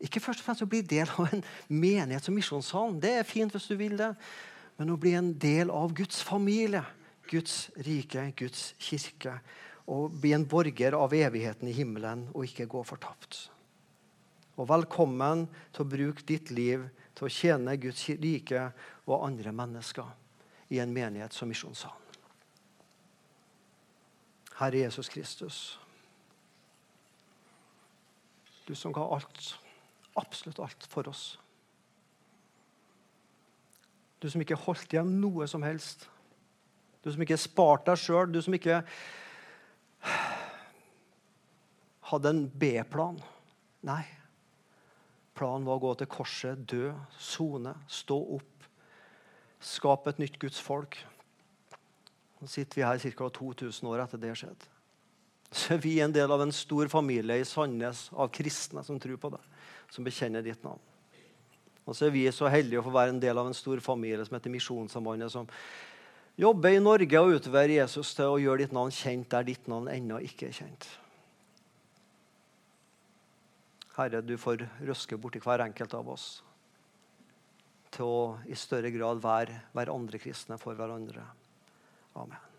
Ikke 0.00 0.20
først 0.20 0.42
og 0.42 0.48
fremst 0.48 0.64
å 0.64 0.68
bli 0.68 0.82
del 0.84 1.08
av 1.08 1.28
en 1.32 1.44
menighet 1.68 2.24
som 2.24 2.34
misjonssalen. 2.36 2.98
Det 3.00 3.12
er 3.20 3.28
fint 3.28 3.52
hvis 3.52 3.68
du 3.70 3.76
vil 3.80 3.96
det. 4.00 4.12
Men 4.80 4.90
å 4.90 4.98
bli 5.00 5.14
en 5.16 5.32
del 5.38 5.70
av 5.70 5.94
Guds 5.96 6.20
familie, 6.26 6.82
Guds 7.30 7.70
rike, 7.86 8.26
Guds 8.36 8.72
kirke 8.82 9.38
og 9.90 10.16
bli 10.20 10.32
en 10.34 10.46
borger 10.48 10.96
av 10.96 11.12
evigheten 11.14 11.68
i 11.68 11.76
himmelen 11.76 12.26
og 12.32 12.48
ikke 12.48 12.66
gå 12.72 12.82
fortapt. 12.88 13.48
Og 14.56 14.68
velkommen 14.70 15.46
til 15.74 15.84
å 15.84 15.90
bruke 15.90 16.24
ditt 16.26 16.50
liv 16.54 16.86
til 17.14 17.26
å 17.26 17.32
tjene 17.32 17.76
Guds 17.80 18.06
rike 18.20 18.66
og 19.06 19.26
andre 19.26 19.52
mennesker 19.54 20.08
i 20.74 20.80
en 20.82 20.92
menighet 20.94 21.34
som 21.34 21.50
Misjonssalen. 21.50 22.00
Herre 24.54 24.84
Jesus 24.84 25.08
Kristus, 25.10 25.78
du 28.68 28.74
som 28.78 28.94
ga 28.94 29.02
alt, 29.16 29.56
absolutt 30.14 30.60
alt 30.62 30.86
for 30.88 31.10
oss. 31.10 31.24
Du 34.22 34.30
som 34.30 34.40
ikke 34.40 34.56
holdt 34.56 34.94
igjen 34.94 35.18
noe 35.20 35.44
som 35.50 35.64
helst. 35.66 36.06
Du 37.04 37.10
som 37.12 37.20
ikke 37.20 37.36
sparte 37.36 37.90
deg 37.90 38.00
sjøl. 38.00 38.30
Du 38.32 38.38
som 38.40 38.54
ikke 38.56 38.78
hadde 42.08 42.32
en 42.32 42.46
B-plan. 42.48 43.18
Nei. 43.84 44.04
Planen 45.34 45.66
var 45.66 45.80
å 45.80 45.82
gå 45.82 45.94
til 45.98 46.10
korset, 46.10 46.60
dø, 46.70 46.92
sone, 47.18 47.74
stå 47.90 48.18
opp, 48.36 48.68
skape 49.64 50.12
et 50.12 50.22
nytt 50.22 50.38
Guds 50.42 50.60
folk. 50.62 51.00
Nå 52.38 52.50
sitter 52.50 52.78
vi 52.78 52.86
her 52.86 53.18
ca. 53.18 53.28
2000 53.38 53.90
år 53.90 54.04
etter 54.04 54.20
det 54.22 54.34
skjedde. 54.38 54.70
Så 55.54 55.78
vi 55.78 55.96
er 56.00 56.08
en 56.08 56.14
del 56.14 56.30
av 56.34 56.42
en 56.42 56.52
stor 56.54 56.90
familie 56.90 57.38
i 57.38 57.46
Sandnes 57.46 58.08
av 58.10 58.30
kristne 58.34 58.82
som 58.86 58.98
tror 59.00 59.18
på 59.22 59.30
det, 59.34 59.42
som 59.94 60.06
bekjenner 60.06 60.42
ditt 60.42 60.62
navn. 60.66 60.82
Og 61.84 61.94
så 61.94 62.08
er 62.08 62.14
vi 62.14 62.24
så 62.32 62.48
heldige 62.50 62.80
å 62.80 62.86
få 62.86 62.94
være 62.94 63.14
en 63.14 63.22
del 63.22 63.38
av 63.38 63.50
en 63.50 63.56
stor 63.56 63.80
familie 63.84 64.24
som 64.24 64.34
heter 64.38 64.52
Misjonssambandet, 64.52 65.30
som 65.30 65.46
jobber 66.40 66.74
i 66.74 66.82
Norge 66.82 67.20
og 67.20 67.36
utover 67.38 67.70
Jesus 67.70 68.14
til 68.16 68.32
å 68.32 68.40
gjøre 68.40 68.64
ditt 68.64 68.74
navn 68.74 68.92
kjent 68.94 69.30
der 69.30 69.46
ditt 69.46 69.68
navn 69.70 69.90
ennå 69.92 70.18
ikke 70.24 70.48
er 70.48 70.58
kjent. 70.62 70.88
Herre, 73.94 74.22
du 74.26 74.34
får 74.40 74.64
røske 74.82 75.18
borti 75.20 75.42
hver 75.42 75.62
enkelt 75.68 75.94
av 75.94 76.08
oss 76.16 76.26
til 77.94 78.10
å 78.10 78.22
i 78.50 78.56
større 78.58 78.90
grad 78.90 79.20
være, 79.22 79.60
andre 79.92 80.18
kristne 80.18 80.58
for 80.58 80.74
hverandre. 80.74 81.22
Amen. 82.18 82.53